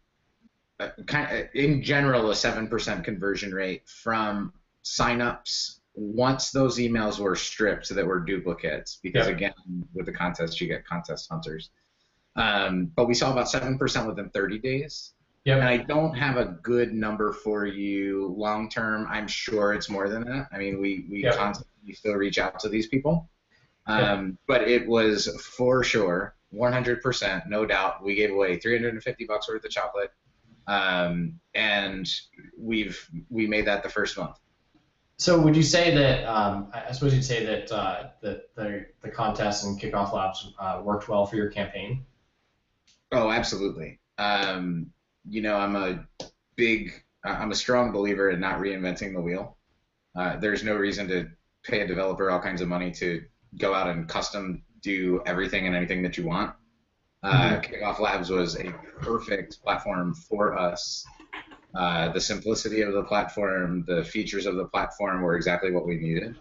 uh, 0.81 0.88
kind 1.07 1.37
of, 1.37 1.46
in 1.55 1.83
general, 1.83 2.31
a 2.31 2.35
7% 2.35 3.05
conversion 3.05 3.53
rate 3.53 3.88
from 3.88 4.53
signups 4.85 5.79
once 5.94 6.50
those 6.50 6.79
emails 6.79 7.18
were 7.18 7.37
stripped 7.37 7.88
that 7.94 8.07
were 8.07 8.20
duplicates. 8.20 8.98
Because 9.03 9.27
yep. 9.27 9.37
again, 9.37 9.88
with 9.94 10.07
the 10.07 10.12
contest, 10.12 10.61
you 10.61 10.68
get 10.68 10.87
contest 10.87 11.29
hunters. 11.31 11.70
Um, 12.37 12.90
but 12.96 13.07
we 13.07 13.14
saw 13.14 13.31
about 13.33 13.46
7% 13.46 14.07
within 14.07 14.31
30 14.31 14.59
days. 14.59 15.12
Yep. 15.44 15.59
And 15.59 15.68
I 15.68 15.77
don't 15.77 16.14
have 16.14 16.38
a 16.38 16.46
good 16.62 16.94
number 16.94 17.33
for 17.33 17.66
you 17.66 18.35
long 18.37 18.68
term. 18.70 19.07
I'm 19.11 19.29
sure 19.29 19.74
it's 19.74 19.90
more 19.90 20.09
than 20.09 20.24
that. 20.24 20.48
I 20.53 20.59
mean, 20.59 20.81
we, 20.81 21.07
we 21.11 21.22
yep. 21.22 21.37
constantly 21.37 21.92
still 21.92 22.14
reach 22.14 22.38
out 22.38 22.59
to 22.61 22.70
these 22.70 22.87
people. 22.87 23.29
Um, 23.87 24.27
yep. 24.27 24.35
But 24.46 24.68
it 24.68 24.88
was 24.88 25.29
for 25.42 25.85
sure, 25.85 26.35
100%, 26.55 27.49
no 27.49 27.67
doubt. 27.67 28.03
We 28.03 28.14
gave 28.14 28.31
away 28.31 28.59
350 28.59 29.25
bucks 29.27 29.49
worth 29.49 29.64
of 29.64 29.71
chocolate. 29.71 30.12
Um, 30.67 31.40
and 31.55 32.09
we've 32.59 33.07
we 33.29 33.47
made 33.47 33.67
that 33.67 33.83
the 33.83 33.88
first 33.88 34.17
month. 34.17 34.38
So 35.17 35.40
would 35.40 35.55
you 35.55 35.62
say 35.62 35.95
that 35.95 36.25
um, 36.25 36.71
I 36.73 36.93
suppose 36.93 37.14
you'd 37.14 37.25
say 37.25 37.45
that 37.45 37.71
uh, 37.71 38.09
that 38.23 38.55
the 38.55 38.87
the 39.03 39.11
contest 39.11 39.64
and 39.64 39.81
kickoff 39.81 40.12
labs 40.12 40.53
uh, 40.59 40.81
worked 40.83 41.09
well 41.09 41.27
for 41.27 41.37
your 41.37 41.51
campaign? 41.51 42.07
Oh, 43.12 43.31
absolutely. 43.31 44.01
Um, 44.19 44.90
you 45.29 45.40
know, 45.40 45.57
I'm 45.57 45.77
a 45.77 46.07
big, 46.57 46.93
I'm 47.25 47.53
a 47.53 47.55
strong 47.55 47.93
believer 47.93 48.31
in 48.31 48.40
not 48.40 48.59
reinventing 48.59 49.14
the 49.14 49.21
wheel. 49.21 49.57
Uh, 50.17 50.37
there's 50.37 50.64
no 50.64 50.75
reason 50.75 51.09
to 51.09 51.29
pay 51.62 51.81
a 51.81 51.87
developer 51.87 52.31
all 52.31 52.40
kinds 52.40 52.61
of 52.61 52.69
money 52.69 52.90
to 52.93 53.25
go 53.59 53.75
out 53.75 53.88
and 53.88 54.09
custom 54.09 54.62
do 54.85 55.23
everything 55.27 55.66
and 55.66 55.75
anything 55.75 56.03
that 56.03 56.16
you 56.16 56.25
want. 56.25 56.55
Uh, 57.23 57.59
mm-hmm. 57.59 57.75
Kickoff 57.75 57.99
Labs 57.99 58.31
was 58.31 58.57
a 58.57 58.70
perfect 59.01 59.62
platform 59.62 60.14
for 60.14 60.57
us. 60.57 61.05
Uh, 61.75 62.12
the 62.12 62.20
simplicity 62.20 62.83
of 62.83 62.92
the 62.92 63.03
platform, 63.03 63.85
the 63.87 64.05
features 64.05 64.47
of 64.47 64.57
the 64.57 64.66
platform 64.66 65.23
were 65.23 65.35
exactly 65.35 65.73
what 65.73 65.87
we 65.87 65.97
needed. 65.97 66.37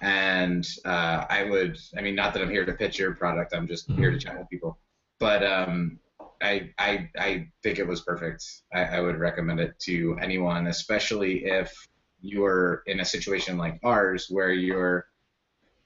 And 0.00 0.66
uh, 0.84 1.24
I 1.30 1.44
would, 1.44 1.78
I 1.96 2.02
mean, 2.02 2.14
not 2.14 2.34
that 2.34 2.42
I'm 2.42 2.50
here 2.50 2.66
to 2.66 2.72
pitch 2.72 2.98
your 2.98 3.14
product, 3.14 3.54
I'm 3.54 3.66
just 3.66 3.88
mm-hmm. 3.88 4.00
here 4.00 4.10
to 4.10 4.18
chat 4.18 4.38
with 4.38 4.48
people. 4.50 4.78
But 5.20 5.42
um, 5.44 5.98
I, 6.42 6.70
I, 6.78 7.08
I 7.18 7.48
think 7.62 7.78
it 7.78 7.86
was 7.86 8.02
perfect. 8.02 8.44
I, 8.74 8.84
I 8.84 9.00
would 9.00 9.18
recommend 9.18 9.60
it 9.60 9.78
to 9.80 10.18
anyone, 10.20 10.66
especially 10.66 11.44
if 11.44 11.72
you're 12.20 12.82
in 12.86 13.00
a 13.00 13.04
situation 13.04 13.56
like 13.56 13.78
ours 13.84 14.26
where 14.28 14.52
you're 14.52 15.06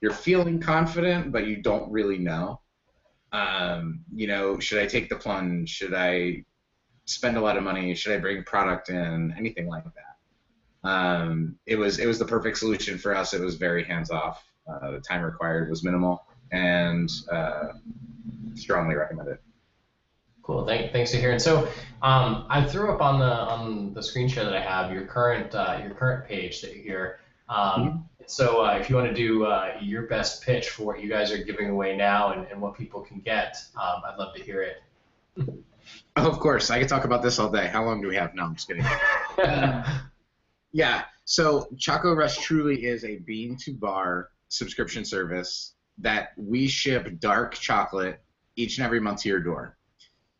you're 0.02 0.12
feeling 0.12 0.60
confident 0.60 1.32
but 1.32 1.46
you 1.46 1.62
don't 1.62 1.90
really 1.90 2.18
know. 2.18 2.60
Um, 3.32 4.00
you 4.14 4.26
know, 4.26 4.58
should 4.58 4.78
I 4.78 4.86
take 4.86 5.08
the 5.08 5.16
plunge? 5.16 5.70
Should 5.70 5.94
I 5.94 6.44
spend 7.06 7.38
a 7.38 7.40
lot 7.40 7.56
of 7.56 7.62
money? 7.62 7.94
Should 7.94 8.12
I 8.12 8.18
bring 8.18 8.44
product 8.44 8.90
in? 8.90 9.34
Anything 9.38 9.68
like 9.68 9.84
that. 9.84 10.88
Um, 10.88 11.56
it 11.66 11.76
was 11.76 11.98
it 11.98 12.06
was 12.06 12.18
the 12.18 12.24
perfect 12.24 12.58
solution 12.58 12.98
for 12.98 13.16
us. 13.16 13.32
It 13.32 13.40
was 13.40 13.54
very 13.54 13.84
hands 13.84 14.10
off. 14.10 14.44
Uh, 14.68 14.92
the 14.92 15.00
time 15.00 15.22
required 15.22 15.70
was 15.70 15.82
minimal, 15.82 16.26
and 16.50 17.10
uh, 17.30 17.68
strongly 18.54 18.94
recommended. 18.94 19.38
Cool. 20.42 20.66
Thank, 20.66 20.92
thanks 20.92 21.12
to 21.12 21.18
hearing. 21.18 21.38
So 21.38 21.68
um, 22.02 22.46
I 22.50 22.64
threw 22.64 22.92
up 22.92 23.00
on 23.00 23.20
the 23.20 23.32
on 23.32 23.94
the 23.94 24.02
screen 24.02 24.28
share 24.28 24.44
that 24.44 24.54
I 24.54 24.60
have 24.60 24.92
your 24.92 25.06
current 25.06 25.54
uh, 25.54 25.80
your 25.82 25.94
current 25.94 26.26
page 26.26 26.60
that 26.62 26.74
you're 26.74 26.84
here. 26.84 27.20
Um, 27.48 27.58
mm-hmm. 27.58 27.98
So 28.26 28.64
uh, 28.64 28.78
if 28.80 28.88
you 28.88 28.96
want 28.96 29.08
to 29.08 29.14
do 29.14 29.44
uh, 29.44 29.76
your 29.80 30.02
best 30.02 30.42
pitch 30.42 30.70
for 30.70 30.84
what 30.84 31.02
you 31.02 31.08
guys 31.08 31.32
are 31.32 31.38
giving 31.38 31.70
away 31.70 31.96
now 31.96 32.32
and, 32.32 32.46
and 32.50 32.60
what 32.60 32.74
people 32.76 33.00
can 33.00 33.20
get, 33.20 33.56
um, 33.76 34.02
I'd 34.06 34.16
love 34.18 34.34
to 34.34 34.42
hear 34.42 34.62
it. 34.62 34.76
Oh, 36.16 36.28
of 36.28 36.38
course, 36.38 36.70
I 36.70 36.78
could 36.78 36.88
talk 36.88 37.04
about 37.04 37.22
this 37.22 37.38
all 37.38 37.50
day. 37.50 37.66
How 37.66 37.84
long 37.84 38.00
do 38.00 38.08
we 38.08 38.16
have? 38.16 38.34
No, 38.34 38.44
I'm 38.44 38.54
just 38.54 38.68
kidding. 38.68 38.84
yeah. 40.72 41.04
So 41.24 41.68
Choco 41.78 42.14
Rush 42.14 42.38
truly 42.38 42.84
is 42.84 43.04
a 43.04 43.18
bean 43.18 43.56
to 43.62 43.72
bar 43.72 44.28
subscription 44.48 45.04
service 45.04 45.74
that 45.98 46.30
we 46.36 46.68
ship 46.68 47.18
dark 47.20 47.54
chocolate 47.54 48.22
each 48.56 48.78
and 48.78 48.84
every 48.84 49.00
month 49.00 49.22
to 49.22 49.28
your 49.28 49.40
door. 49.40 49.76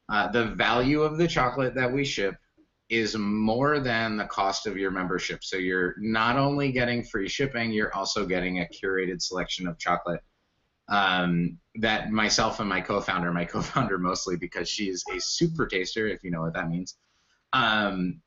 Uh, 0.09 0.31
the 0.31 0.45
value 0.45 1.03
of 1.03 1.17
the 1.17 1.27
chocolate 1.27 1.75
that 1.75 1.91
we 1.91 2.05
ship 2.05 2.35
is 2.93 3.17
more 3.17 3.81
than 3.81 4.19
the 4.19 4.27
cost 4.27 4.67
of 4.67 4.77
your 4.77 4.91
membership. 4.91 5.43
So 5.43 5.57
you're 5.57 5.95
not 5.99 6.37
only 6.37 6.71
getting 6.73 7.03
free 7.03 7.27
shipping, 7.27 7.73
you're 7.73 7.95
also 7.95 8.27
getting 8.27 8.61
a 8.61 8.67
curated 8.67 9.23
selection 9.23 9.67
of 9.67 9.79
chocolate 9.79 10.21
um, 10.89 11.59
that 11.77 12.11
myself 12.11 12.61
and 12.61 12.69
my 12.69 12.83
co-founder, 12.83 13.33
my 13.33 13.45
co-founder 13.55 13.99
mostly 13.99 14.37
because 14.37 14.69
she's 14.69 15.03
a 15.11 15.19
super 15.21 15.67
taster, 15.67 16.07
if 16.07 16.23
you 16.23 16.31
know 16.31 16.43
what 16.43 16.53
that 16.53 16.69
means, 16.69 16.99
um, 17.55 18.21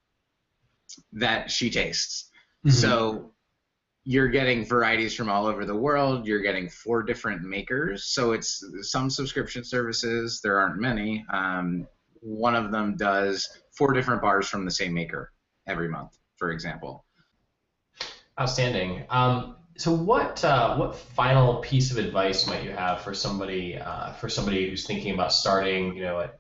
that 1.14 1.52
she 1.52 1.70
tastes. 1.70 2.32
Mm-hmm. 2.66 2.72
So 2.72 3.34
you're 4.04 4.30
getting 4.30 4.66
varieties 4.66 5.14
from 5.14 5.30
all 5.30 5.46
over 5.46 5.64
the 5.64 5.76
world. 5.76 6.26
You're 6.26 6.42
getting 6.42 6.70
four 6.70 7.04
different 7.04 7.44
makers. 7.44 8.06
So 8.06 8.32
it's 8.32 8.64
some 8.82 9.12
subscription 9.12 9.64
services. 9.64 10.42
There 10.44 10.60
aren't 10.60 10.82
many. 10.82 11.24
Um, 11.32 11.88
one 12.22 12.56
of 12.56 12.72
them 12.72 12.98
does 12.98 13.48
four 13.76 13.94
different 13.94 14.22
bars 14.22 14.48
from 14.48 14.66
the 14.66 14.72
same 14.72 14.94
maker 14.94 15.32
every 15.68 15.90
month, 15.90 16.18
for 16.38 16.52
example. 16.52 17.06
Outstanding. 18.40 19.06
Um, 19.10 19.56
so 19.78 19.92
what 19.92 20.44
uh, 20.44 20.76
what 20.78 20.96
final 20.96 21.56
piece 21.56 21.92
of 21.92 21.98
advice 21.98 22.48
might 22.48 22.64
you 22.64 22.72
have 22.72 23.02
for 23.02 23.14
somebody 23.14 23.78
uh, 23.78 24.14
for 24.14 24.30
somebody 24.30 24.70
who's 24.70 24.86
thinking 24.86 25.14
about 25.14 25.34
starting, 25.34 25.96
you 25.96 26.04
know, 26.04 26.20
a, 26.20 26.32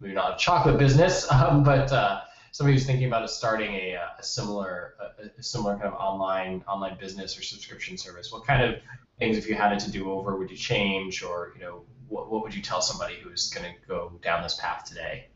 maybe 0.00 0.14
not 0.14 0.34
a 0.34 0.36
chocolate 0.36 0.78
business, 0.78 1.30
um, 1.32 1.64
but 1.64 1.90
uh, 1.92 2.20
somebody 2.52 2.74
who's 2.76 2.86
thinking 2.86 3.06
about 3.06 3.28
starting 3.30 3.74
a, 3.74 3.98
a 4.18 4.22
similar 4.22 4.94
a, 5.00 5.40
a, 5.40 5.42
similar 5.42 5.74
kind 5.74 5.86
of 5.86 5.94
online 5.94 6.62
online 6.68 6.96
business 6.98 7.36
or 7.36 7.42
subscription 7.42 7.96
service, 7.96 8.32
what 8.32 8.44
kind 8.46 8.62
of 8.62 8.80
things, 9.18 9.36
if 9.36 9.48
you 9.48 9.54
had 9.54 9.72
it 9.72 9.80
to 9.80 9.90
do 9.90 10.12
over, 10.12 10.36
would 10.36 10.50
you 10.50 10.56
change, 10.56 11.22
or 11.22 11.52
you 11.56 11.62
know, 11.62 11.82
what, 12.08 12.30
what 12.30 12.42
would 12.42 12.54
you 12.54 12.62
tell 12.62 12.80
somebody 12.80 13.16
who's 13.16 13.50
going 13.50 13.66
to 13.66 13.88
go 13.88 14.12
down 14.22 14.42
this 14.42 14.54
path 14.54 14.84
today? 14.84 15.26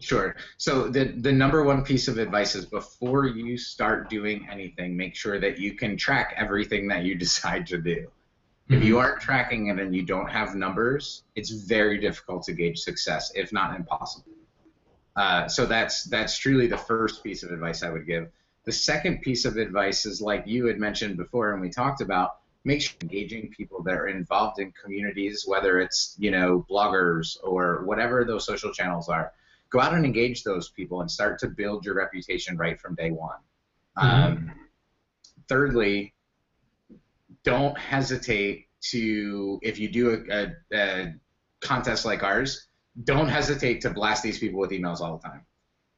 Sure. 0.00 0.34
So 0.56 0.88
the 0.88 1.04
the 1.04 1.32
number 1.32 1.62
one 1.62 1.84
piece 1.84 2.08
of 2.08 2.18
advice 2.18 2.54
is 2.54 2.64
before 2.64 3.26
you 3.26 3.58
start 3.58 4.08
doing 4.08 4.48
anything, 4.50 4.96
make 4.96 5.14
sure 5.14 5.38
that 5.38 5.58
you 5.58 5.74
can 5.74 5.96
track 5.96 6.34
everything 6.36 6.88
that 6.88 7.04
you 7.04 7.14
decide 7.26 7.66
to 7.68 7.78
do. 7.78 7.96
Mm-hmm. 8.70 8.74
If 8.74 8.84
you 8.84 8.98
aren't 8.98 9.20
tracking 9.20 9.66
it 9.68 9.78
and 9.78 9.94
you 9.94 10.02
don't 10.02 10.30
have 10.30 10.54
numbers, 10.54 11.24
it's 11.34 11.50
very 11.50 11.98
difficult 11.98 12.44
to 12.44 12.52
gauge 12.52 12.78
success, 12.78 13.30
if 13.34 13.52
not 13.52 13.76
impossible. 13.76 14.32
Uh, 15.16 15.48
so 15.48 15.66
that's 15.66 16.04
that's 16.04 16.38
truly 16.38 16.66
the 16.66 16.78
first 16.78 17.22
piece 17.22 17.42
of 17.42 17.50
advice 17.50 17.82
I 17.82 17.90
would 17.90 18.06
give. 18.06 18.28
The 18.64 18.72
second 18.72 19.22
piece 19.22 19.44
of 19.44 19.56
advice 19.56 20.06
is 20.06 20.20
like 20.20 20.44
you 20.46 20.66
had 20.66 20.78
mentioned 20.78 21.16
before, 21.16 21.52
and 21.52 21.60
we 21.60 21.68
talked 21.68 22.00
about 22.00 22.36
make 22.64 22.82
sure 22.82 22.94
engaging 23.02 23.48
people 23.50 23.82
that 23.82 23.94
are 23.94 24.08
involved 24.08 24.60
in 24.60 24.72
communities, 24.72 25.44
whether 25.46 25.80
it's 25.80 26.14
you 26.18 26.30
know 26.30 26.64
bloggers 26.70 27.36
or 27.42 27.84
whatever 27.84 28.24
those 28.24 28.46
social 28.46 28.72
channels 28.72 29.08
are. 29.08 29.32
Go 29.70 29.80
out 29.80 29.94
and 29.94 30.04
engage 30.04 30.42
those 30.42 30.70
people 30.70 31.00
and 31.00 31.10
start 31.10 31.38
to 31.40 31.48
build 31.48 31.84
your 31.84 31.94
reputation 31.94 32.56
right 32.56 32.80
from 32.80 32.94
day 32.94 33.10
one. 33.10 33.38
Mm-hmm. 33.96 34.32
Um, 34.32 34.52
thirdly, 35.48 36.14
don't 37.44 37.78
hesitate 37.78 38.66
to 38.82 39.58
if 39.62 39.78
you 39.78 39.88
do 39.90 40.10
a, 40.10 40.34
a, 40.34 40.52
a, 40.72 41.14
contest 41.60 42.04
like 42.04 42.22
ours, 42.22 42.68
don't 43.04 43.28
hesitate 43.28 43.82
to 43.82 43.90
blast 43.90 44.22
these 44.22 44.38
people 44.38 44.58
with 44.58 44.70
emails 44.70 45.00
all 45.00 45.18
the 45.18 45.28
time. 45.28 45.44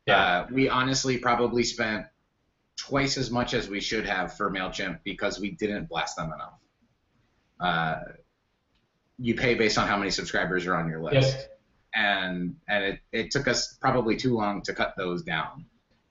Yeah. 0.06 0.16
Uh, 0.16 0.46
we 0.50 0.68
honestly 0.68 1.18
probably 1.18 1.62
spent 1.62 2.06
twice 2.76 3.16
as 3.16 3.30
much 3.30 3.54
as 3.54 3.68
we 3.68 3.80
should 3.80 4.04
have 4.06 4.36
for 4.36 4.50
Mailchimp 4.50 4.98
because 5.04 5.38
we 5.38 5.52
didn't 5.52 5.88
blast 5.88 6.16
them 6.16 6.32
enough. 6.32 6.58
Uh, 7.60 8.00
you 9.18 9.36
pay 9.36 9.54
based 9.54 9.78
on 9.78 9.86
how 9.86 9.96
many 9.96 10.10
subscribers 10.10 10.66
are 10.66 10.74
on 10.74 10.88
your 10.88 11.00
list. 11.00 11.14
Yes. 11.14 11.46
And 11.94 12.56
and 12.68 12.84
it, 12.84 13.00
it 13.12 13.30
took 13.30 13.48
us 13.48 13.74
probably 13.74 14.16
too 14.16 14.34
long 14.34 14.62
to 14.62 14.74
cut 14.74 14.94
those 14.96 15.22
down. 15.22 15.66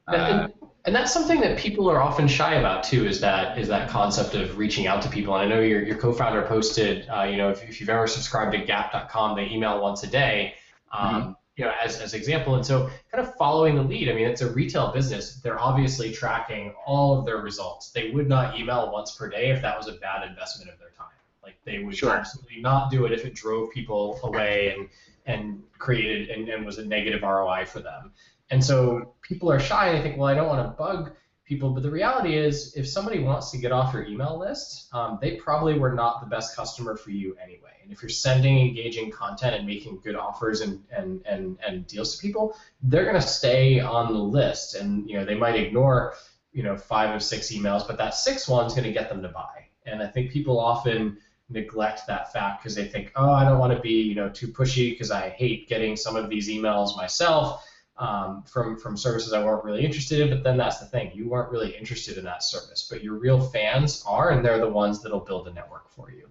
Uh, 0.07 0.47
and 0.85 0.95
that's 0.95 1.13
something 1.13 1.39
that 1.41 1.57
people 1.57 1.89
are 1.89 2.01
often 2.01 2.27
shy 2.27 2.55
about 2.55 2.83
too 2.83 3.05
is 3.05 3.21
that 3.21 3.57
is 3.57 3.67
that 3.67 3.89
concept 3.89 4.33
of 4.33 4.57
reaching 4.57 4.87
out 4.87 5.01
to 5.01 5.09
people 5.09 5.35
and 5.35 5.43
i 5.43 5.55
know 5.55 5.61
your, 5.61 5.83
your 5.83 5.97
co-founder 5.97 6.41
posted 6.43 7.07
uh, 7.09 7.23
you 7.23 7.37
know 7.37 7.49
if, 7.49 7.63
if, 7.63 7.79
you've 7.79 7.89
ever 7.89 8.07
subscribed 8.07 8.51
to 8.51 8.57
gap.com 8.59 9.35
they 9.35 9.49
email 9.49 9.81
once 9.81 10.03
a 10.03 10.07
day 10.07 10.53
um, 10.91 11.13
mm-hmm. 11.13 11.31
you 11.57 11.65
know 11.65 11.73
as, 11.83 11.99
as 11.99 12.13
example 12.13 12.55
and 12.55 12.65
so 12.65 12.89
kind 13.11 13.25
of 13.25 13.35
following 13.35 13.75
the 13.75 13.83
lead 13.83 14.09
i 14.09 14.13
mean 14.13 14.27
it's 14.27 14.41
a 14.41 14.51
retail 14.51 14.91
business 14.91 15.35
they're 15.35 15.59
obviously 15.59 16.11
tracking 16.11 16.73
all 16.85 17.17
of 17.19 17.25
their 17.25 17.37
results 17.37 17.91
they 17.91 18.11
would 18.11 18.27
not 18.27 18.59
email 18.59 18.91
once 18.91 19.15
per 19.15 19.29
day 19.29 19.51
if 19.51 19.61
that 19.61 19.77
was 19.77 19.87
a 19.87 19.93
bad 19.93 20.27
investment 20.27 20.71
of 20.71 20.79
their 20.79 20.91
time 20.97 21.07
like 21.43 21.57
they 21.63 21.79
would 21.79 21.95
sure. 21.95 22.15
absolutely 22.15 22.59
not 22.59 22.89
do 22.89 23.05
it 23.05 23.11
if 23.11 23.25
it 23.25 23.35
drove 23.35 23.69
people 23.71 24.19
away 24.23 24.73
and 24.75 24.89
and 25.31 25.63
created 25.77 26.29
and, 26.29 26.47
and 26.49 26.65
was 26.65 26.77
a 26.77 26.85
negative 26.85 27.23
roi 27.23 27.65
for 27.65 27.79
them 27.79 28.11
and 28.51 28.63
so 28.63 29.15
people 29.21 29.49
are 29.49 29.59
shy 29.59 29.87
and 29.87 29.97
they 29.97 30.01
think, 30.03 30.19
well, 30.19 30.27
I 30.27 30.35
don't 30.35 30.47
want 30.47 30.67
to 30.67 30.77
bug 30.77 31.13
people. 31.45 31.71
But 31.71 31.83
the 31.83 31.89
reality 31.89 32.37
is, 32.37 32.75
if 32.75 32.87
somebody 32.87 33.19
wants 33.19 33.49
to 33.51 33.57
get 33.57 33.71
off 33.71 33.93
your 33.93 34.05
email 34.05 34.37
list, 34.37 34.93
um, 34.93 35.17
they 35.21 35.37
probably 35.37 35.79
were 35.79 35.93
not 35.93 36.19
the 36.19 36.27
best 36.27 36.55
customer 36.55 36.97
for 36.97 37.11
you 37.11 37.35
anyway. 37.41 37.71
And 37.81 37.91
if 37.91 38.01
you're 38.01 38.09
sending 38.09 38.59
engaging 38.59 39.09
content 39.09 39.55
and 39.55 39.65
making 39.65 40.01
good 40.03 40.15
offers 40.15 40.59
and, 40.59 40.83
and, 40.91 41.21
and, 41.25 41.57
and 41.65 41.87
deals 41.87 42.15
to 42.15 42.21
people, 42.21 42.55
they're 42.83 43.05
going 43.05 43.15
to 43.15 43.21
stay 43.21 43.79
on 43.79 44.11
the 44.11 44.19
list. 44.19 44.75
And 44.75 45.09
you 45.09 45.17
know 45.17 45.25
they 45.25 45.35
might 45.35 45.55
ignore 45.55 46.13
you 46.51 46.63
know 46.63 46.75
five 46.75 47.15
of 47.15 47.23
six 47.23 47.53
emails, 47.53 47.87
but 47.87 47.97
that 47.97 48.15
sixth 48.15 48.49
one's 48.49 48.73
going 48.73 48.83
to 48.83 48.91
get 48.91 49.07
them 49.07 49.21
to 49.21 49.29
buy. 49.29 49.67
And 49.85 50.03
I 50.03 50.07
think 50.07 50.31
people 50.31 50.59
often 50.59 51.17
neglect 51.51 52.07
that 52.07 52.31
fact 52.31 52.61
because 52.61 52.75
they 52.75 52.87
think, 52.87 53.11
oh, 53.15 53.31
I 53.31 53.43
don't 53.43 53.59
want 53.59 53.73
to 53.73 53.79
be 53.79 54.01
you 54.01 54.15
know 54.15 54.29
too 54.29 54.47
pushy 54.47 54.91
because 54.91 55.11
I 55.11 55.29
hate 55.29 55.67
getting 55.67 55.95
some 55.95 56.15
of 56.15 56.29
these 56.29 56.49
emails 56.49 56.95
myself 56.95 57.67
um, 57.97 58.43
from 58.43 58.77
from 58.77 58.97
services 58.97 59.33
I 59.33 59.43
weren't 59.43 59.63
really 59.63 59.85
interested 59.85 60.19
in. 60.19 60.29
But 60.29 60.43
then 60.43 60.57
that's 60.57 60.79
the 60.79 60.85
thing, 60.85 61.11
you 61.13 61.29
weren't 61.29 61.51
really 61.51 61.75
interested 61.75 62.17
in 62.17 62.23
that 62.25 62.43
service, 62.43 62.87
but 62.89 63.03
your 63.03 63.15
real 63.15 63.39
fans 63.39 64.03
are, 64.07 64.31
and 64.31 64.43
they're 64.43 64.59
the 64.59 64.69
ones 64.69 65.01
that'll 65.01 65.19
build 65.19 65.47
a 65.47 65.53
network 65.53 65.89
for 65.91 66.11
you. 66.11 66.27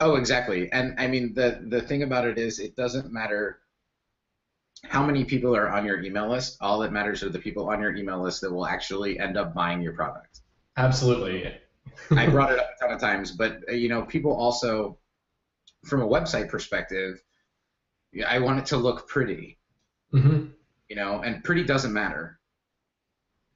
Oh, 0.00 0.16
exactly. 0.16 0.70
And 0.72 0.98
I 0.98 1.06
mean, 1.06 1.34
the 1.34 1.64
the 1.68 1.80
thing 1.80 2.02
about 2.02 2.26
it 2.26 2.38
is, 2.38 2.58
it 2.58 2.76
doesn't 2.76 3.12
matter 3.12 3.60
how 4.84 5.04
many 5.04 5.24
people 5.24 5.56
are 5.56 5.70
on 5.70 5.86
your 5.86 6.02
email 6.02 6.28
list. 6.28 6.58
All 6.60 6.80
that 6.80 6.92
matters 6.92 7.22
are 7.22 7.30
the 7.30 7.38
people 7.38 7.68
on 7.70 7.80
your 7.80 7.94
email 7.94 8.22
list 8.22 8.40
that 8.42 8.52
will 8.52 8.66
actually 8.66 9.18
end 9.18 9.36
up 9.36 9.54
buying 9.54 9.80
your 9.80 9.92
product. 9.92 10.40
Absolutely. 10.76 11.54
I 12.10 12.26
brought 12.30 12.52
it 12.52 12.58
up 12.58 12.70
a 12.76 12.84
ton 12.84 12.94
of 12.94 13.00
times, 13.00 13.32
but 13.32 13.60
uh, 13.68 13.72
you 13.72 13.88
know, 13.88 14.02
people 14.02 14.34
also, 14.34 14.98
from 15.84 16.02
a 16.02 16.06
website 16.06 16.48
perspective, 16.48 17.22
I 18.26 18.38
want 18.38 18.58
it 18.60 18.66
to 18.66 18.76
look 18.76 19.08
pretty. 19.08 19.58
Mm-hmm 20.12 20.46
you 20.88 20.96
know, 20.96 21.20
and 21.22 21.42
pretty 21.42 21.64
doesn't 21.64 21.92
matter. 21.92 22.38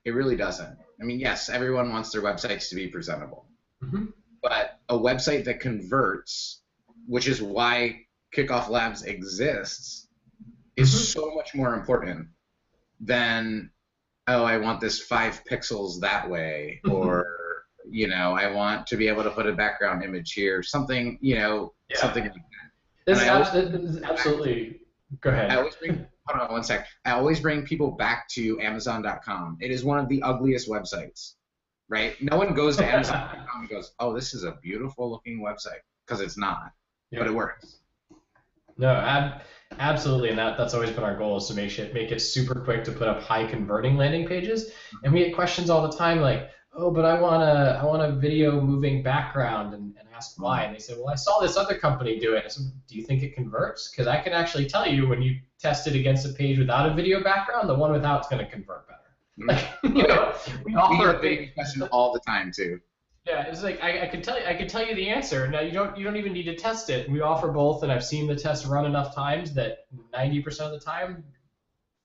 It 0.04 0.12
really 0.12 0.36
doesn't. 0.36 0.76
I 1.00 1.04
mean, 1.04 1.20
yes, 1.20 1.48
everyone 1.48 1.90
wants 1.90 2.10
their 2.10 2.22
websites 2.22 2.68
to 2.70 2.74
be 2.74 2.88
presentable, 2.88 3.46
mm-hmm. 3.82 4.06
but 4.42 4.78
a 4.88 4.98
website 4.98 5.44
that 5.44 5.60
converts, 5.60 6.60
which 7.06 7.28
is 7.28 7.40
why 7.40 8.06
Kickoff 8.34 8.68
Labs 8.68 9.02
exists, 9.02 10.08
is 10.76 10.88
mm-hmm. 10.88 11.20
so 11.20 11.34
much 11.34 11.54
more 11.54 11.74
important 11.74 12.28
than 13.00 13.70
oh, 14.26 14.44
I 14.44 14.58
want 14.58 14.80
this 14.80 15.00
five 15.00 15.42
pixels 15.50 16.00
that 16.00 16.28
way, 16.28 16.80
mm-hmm. 16.84 16.94
or 16.94 17.26
you 17.88 18.08
know, 18.08 18.32
I 18.32 18.50
want 18.50 18.86
to 18.88 18.96
be 18.96 19.08
able 19.08 19.22
to 19.22 19.30
put 19.30 19.46
a 19.46 19.52
background 19.52 20.02
image 20.02 20.32
here, 20.32 20.62
something, 20.62 21.18
you 21.20 21.36
know, 21.36 21.72
yeah. 21.88 21.98
something 21.98 22.24
like 22.24 22.32
that. 22.32 22.40
This, 23.06 23.18
is, 23.20 23.72
this 23.72 23.96
is 23.96 24.02
absolutely. 24.02 24.80
Go 25.20 25.30
ahead. 25.30 25.50
I 25.50 25.56
always 25.56 25.74
bring 25.74 26.06
hold 26.26 26.48
on 26.48 26.52
one 26.52 26.64
sec. 26.64 26.86
I 27.04 27.12
always 27.12 27.40
bring 27.40 27.64
people 27.64 27.92
back 27.92 28.28
to 28.30 28.60
Amazon.com. 28.60 29.58
It 29.60 29.70
is 29.70 29.84
one 29.84 29.98
of 29.98 30.08
the 30.08 30.22
ugliest 30.22 30.68
websites, 30.68 31.34
right? 31.88 32.14
No 32.20 32.36
one 32.36 32.54
goes 32.54 32.76
to 32.76 32.84
Amazon.com 32.94 33.60
and 33.60 33.68
goes, 33.68 33.92
"Oh, 33.98 34.14
this 34.14 34.34
is 34.34 34.44
a 34.44 34.52
beautiful 34.62 35.10
looking 35.10 35.40
website," 35.40 35.82
because 36.06 36.20
it's 36.20 36.38
not, 36.38 36.72
but 37.12 37.26
it 37.26 37.34
works. 37.34 37.78
No, 38.76 38.94
ab- 38.94 39.42
absolutely, 39.78 40.30
and 40.30 40.38
that, 40.38 40.56
that's 40.56 40.72
always 40.72 40.90
been 40.90 41.04
our 41.04 41.16
goal 41.16 41.36
is 41.36 41.46
to 41.48 41.54
make 41.54 41.78
it 41.78 41.92
make 41.92 42.12
it 42.12 42.20
super 42.20 42.60
quick 42.60 42.84
to 42.84 42.92
put 42.92 43.08
up 43.08 43.22
high 43.22 43.46
converting 43.46 43.96
landing 43.96 44.26
pages. 44.26 44.70
And 45.04 45.12
we 45.12 45.24
get 45.24 45.34
questions 45.34 45.68
all 45.68 45.86
the 45.86 45.96
time 45.96 46.20
like, 46.20 46.50
"Oh, 46.72 46.90
but 46.90 47.04
I 47.04 47.20
want 47.20 47.42
a 47.42 47.78
I 47.80 47.84
want 47.84 48.02
a 48.02 48.12
video 48.12 48.60
moving 48.60 49.02
background," 49.02 49.74
and, 49.74 49.94
and 49.98 50.08
ask 50.14 50.40
why, 50.40 50.62
and 50.62 50.74
they 50.74 50.78
say, 50.78 50.94
"Well, 50.94 51.08
I 51.08 51.14
saw 51.14 51.40
this 51.40 51.56
other 51.56 51.76
company 51.76 52.18
do 52.18 52.34
it." 52.34 52.44
I 52.44 52.48
said, 52.48 52.64
"Do 52.86 52.96
you 52.96 53.04
think 53.04 53.22
it 53.22 53.34
converts?" 53.34 53.90
Because 53.90 54.06
I 54.06 54.20
can 54.20 54.32
actually 54.32 54.66
tell 54.66 54.86
you 54.86 55.08
when 55.08 55.22
you 55.22 55.40
test 55.58 55.86
it 55.86 55.94
against 55.94 56.26
a 56.26 56.32
page 56.32 56.58
without 56.58 56.90
a 56.90 56.94
video 56.94 57.22
background, 57.22 57.68
the 57.68 57.74
one 57.74 57.92
without 57.92 58.20
is 58.22 58.26
going 58.28 58.44
to 58.44 58.50
convert 58.50 58.86
better. 58.88 59.00
Mm-hmm. 59.38 59.48
Like, 59.48 59.68
you 59.96 60.06
know, 60.06 60.34
we 60.64 60.74
offer 60.74 61.16
a 61.16 61.20
big 61.20 61.54
question 61.54 61.82
all 61.84 62.12
the 62.12 62.20
time 62.20 62.52
too. 62.54 62.80
Yeah, 63.26 63.42
it's 63.42 63.62
like 63.62 63.82
I, 63.82 64.04
I 64.04 64.06
can 64.06 64.22
tell 64.22 64.38
you 64.38 64.46
I 64.46 64.54
can 64.54 64.66
tell 64.66 64.84
you 64.84 64.94
the 64.94 65.08
answer. 65.08 65.46
Now 65.48 65.60
you 65.60 65.72
don't 65.72 65.96
you 65.96 66.04
don't 66.04 66.16
even 66.16 66.32
need 66.32 66.44
to 66.44 66.56
test 66.56 66.88
it. 66.90 67.10
We 67.10 67.20
offer 67.20 67.48
both, 67.48 67.82
and 67.82 67.92
I've 67.92 68.04
seen 68.04 68.26
the 68.26 68.36
test 68.36 68.66
run 68.66 68.86
enough 68.86 69.14
times 69.14 69.52
that 69.54 69.86
90% 70.14 70.60
of 70.60 70.72
the 70.72 70.80
time, 70.80 71.22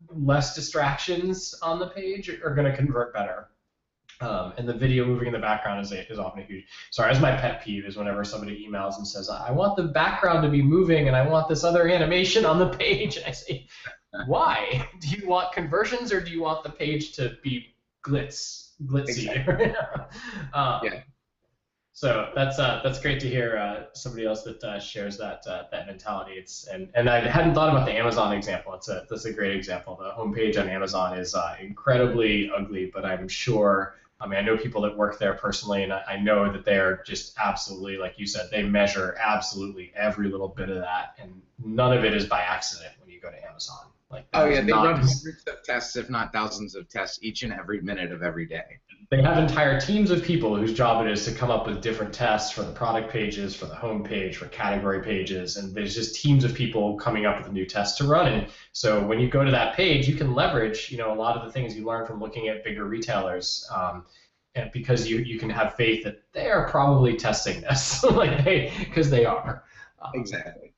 less 0.10 0.56
distractions 0.56 1.56
on 1.62 1.80
the 1.80 1.88
page 1.88 2.30
are 2.30 2.54
going 2.54 2.69
to 2.69 2.75
convert 2.75 3.13
better. 3.13 3.49
Um, 4.21 4.54
and 4.58 4.67
the 4.67 4.73
video 4.73 5.06
moving 5.06 5.28
in 5.28 5.34
the 5.34 5.39
background 5.39 5.82
is, 5.82 5.91
a, 5.91 6.10
is 6.10 6.19
often 6.19 6.41
a 6.41 6.45
huge. 6.45 6.65
Sorry, 6.89 7.12
that's 7.12 7.21
my 7.21 7.36
pet 7.36 7.63
peeve 7.63 7.86
is 7.86 7.97
whenever 7.97 8.23
somebody 8.23 8.65
emails 8.65 8.97
and 8.97 9.06
says, 9.06 9.30
"I 9.30 9.51
want 9.51 9.75
the 9.75 9.84
background 9.84 10.43
to 10.43 10.49
be 10.49 10.62
moving 10.62 11.08
and 11.08 11.15
I 11.15 11.28
want 11.28 11.49
this 11.49 11.63
other 11.63 11.89
animation 11.89 12.45
on 12.45 12.60
the 12.60 12.69
page," 12.69 13.17
and 13.17 13.25
I 13.25 13.32
say, 13.32 13.67
"Why? 14.25 14.89
Do 15.01 15.10
you 15.10 15.28
want 15.28 15.51
conversions 15.51 16.13
or 16.13 16.21
do 16.21 16.32
you 16.32 16.41
want 16.41 16.63
the 16.63 16.69
page 16.69 17.13
to 17.13 17.38
be 17.43 17.75
glitz, 18.04 18.71
glitzy?" 18.86 19.28
Exactly. 19.47 19.75
um, 20.54 20.80
yeah. 20.84 21.01
So 21.95 22.30
that's 22.36 22.60
uh, 22.60 22.82
that's 22.84 22.99
great 22.99 23.21
to 23.21 23.30
hear 23.30 23.58
uh, 23.58 23.86
somebody 23.93 24.25
else 24.25 24.43
that 24.43 24.62
uh, 24.62 24.80
shares 24.82 25.17
that 25.17 25.47
uh, 25.47 25.63
that 25.71 25.88
mentality. 25.88 26.34
It's 26.34 26.67
and, 26.67 26.89
and 26.93 27.10
I 27.10 27.21
hadn't 27.25 27.54
thought 27.54 27.69
about 27.69 27.86
the 27.86 27.93
Amazon 27.93 28.34
example. 28.34 28.73
It's 28.73 28.89
a 28.89 29.06
that's 29.10 29.23
a 29.23 29.32
great 29.32 29.56
example. 29.56 29.95
The 29.95 30.12
homepage 30.12 30.60
on 30.60 30.67
Amazon 30.67 31.17
is 31.17 31.36
uh, 31.36 31.56
incredibly 31.62 32.51
ugly, 32.51 32.91
but 32.93 33.06
I'm 33.06 33.30
sure 33.30 33.95
I 34.26 34.28
mean, 34.28 34.40
I 34.40 34.42
know 34.42 34.58
people 34.58 34.82
that 34.82 34.98
work 34.98 35.20
there 35.20 35.36
personally, 35.36 35.84
and 35.84 35.94
I 35.94 36.18
know 36.18 36.52
that 36.52 36.66
they 36.66 36.78
are 36.78 37.04
just 37.06 37.38
absolutely, 37.38 37.98
like 37.98 38.16
you 38.18 38.26
said, 38.26 38.50
they 38.52 38.64
measure 38.64 39.16
absolutely 39.20 39.94
every 39.96 40.30
little 40.30 40.48
bit 40.48 40.70
of 40.70 40.78
that, 40.78 41.16
and 41.20 41.44
none 41.64 41.96
of 41.96 42.04
it 42.04 42.16
is 42.16 42.26
by 42.26 42.42
accident 42.42 42.94
when 43.00 43.12
you 43.12 43.22
go 43.22 43.30
to 43.30 43.48
Amazon. 43.48 43.86
Like, 44.10 44.26
oh 44.34 44.46
yeah, 44.46 44.62
they 44.62 44.72
run 44.72 44.96
hundreds 44.96 45.46
of 45.48 45.64
tests, 45.64 45.96
if 45.96 46.10
not 46.10 46.34
thousands 46.34 46.74
of 46.74 46.90
tests, 46.90 47.20
each 47.22 47.44
and 47.44 47.54
every 47.54 47.82
minute 47.82 48.12
of 48.12 48.24
every 48.24 48.48
day. 48.48 48.80
They 49.12 49.22
have 49.22 49.38
entire 49.38 49.80
teams 49.80 50.10
of 50.10 50.24
people 50.24 50.56
whose 50.58 50.74
job 50.74 51.06
it 51.06 51.12
is 51.12 51.26
to 51.26 51.32
come 51.32 51.52
up 51.52 51.68
with 51.68 51.82
different 51.82 52.12
tests 52.13 52.52
for 52.52 52.63
the 52.63 52.72
product 52.72 53.12
pages, 53.12 53.54
for 53.54 53.65
the 53.68 53.76
home 53.76 54.04
page, 54.04 54.38
for 54.38 54.48
category 54.48 55.02
pages, 55.02 55.58
and 55.58 55.76
there's 55.76 55.94
just 55.94 56.15
teams 56.15 56.44
of 56.44 56.56
people 56.56 56.96
coming 56.98 57.26
up 57.26 57.38
with 57.38 57.52
new 57.52 57.65
tests 57.65 57.98
to 58.00 58.06
run. 58.06 58.28
And 58.28 58.48
so 58.72 59.06
when 59.06 59.20
you 59.20 59.30
go 59.30 59.44
to 59.44 59.52
that 59.52 59.76
page, 59.76 60.08
you 60.08 60.15
can 60.15 60.34
leverage, 60.34 60.89
you 60.89 60.98
know, 60.98 61.13
a 61.13 61.15
lot 61.15 61.38
of 61.38 61.44
the 61.44 61.52
things 61.52 61.76
you 61.76 61.86
learn 61.86 62.06
from 62.06 62.20
looking 62.20 62.48
at 62.48 62.63
bigger 62.63 62.86
retailers. 62.86 63.68
Um, 63.70 64.04
and 64.56 64.72
because 64.72 65.08
you, 65.08 65.20
you 65.20 65.38
can 65.38 65.50
have 65.50 65.76
faith 65.76 66.04
that 66.04 66.15
they 66.32 66.50
are 66.50 66.68
probably 66.68 67.15
testing 67.15 67.62
this, 67.62 68.02
like 68.12 68.44
they, 68.44 68.74
because 68.80 69.10
they 69.10 69.26
are. 69.26 69.62
Um, 70.02 70.12
exactly. 70.15 70.72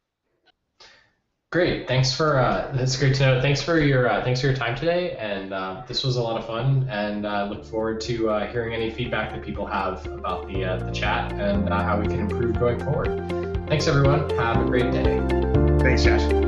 Great. 1.50 1.88
Thanks 1.88 2.14
for 2.14 2.38
uh, 2.38 2.74
that's 2.76 2.98
great 2.98 3.16
to 3.16 3.26
know. 3.26 3.42
Thanks 3.42 3.62
for 3.62 3.80
your 3.80 4.10
uh, 4.10 4.22
thanks 4.22 4.42
for 4.42 4.48
your 4.48 4.56
time 4.56 4.76
today, 4.76 5.16
and 5.16 5.54
uh, 5.54 5.82
this 5.88 6.04
was 6.04 6.18
a 6.18 6.22
lot 6.22 6.38
of 6.38 6.46
fun. 6.46 6.86
And 6.90 7.26
uh, 7.26 7.48
look 7.50 7.64
forward 7.64 8.02
to 8.02 8.30
uh, 8.30 8.48
hearing 8.52 8.74
any 8.74 8.90
feedback 8.90 9.32
that 9.32 9.42
people 9.44 9.66
have 9.66 10.06
about 10.08 10.46
the 10.50 10.66
uh, 10.66 10.78
the 10.78 10.92
chat 10.92 11.32
and 11.32 11.70
how 11.70 12.02
we 12.02 12.08
can 12.08 12.20
improve 12.20 12.60
going 12.60 12.80
forward. 12.80 13.66
Thanks, 13.70 13.88
everyone. 13.88 14.30
Have 14.32 14.62
a 14.62 14.66
great 14.66 14.92
day. 14.92 15.22
Thanks, 15.80 16.04
Josh. 16.04 16.48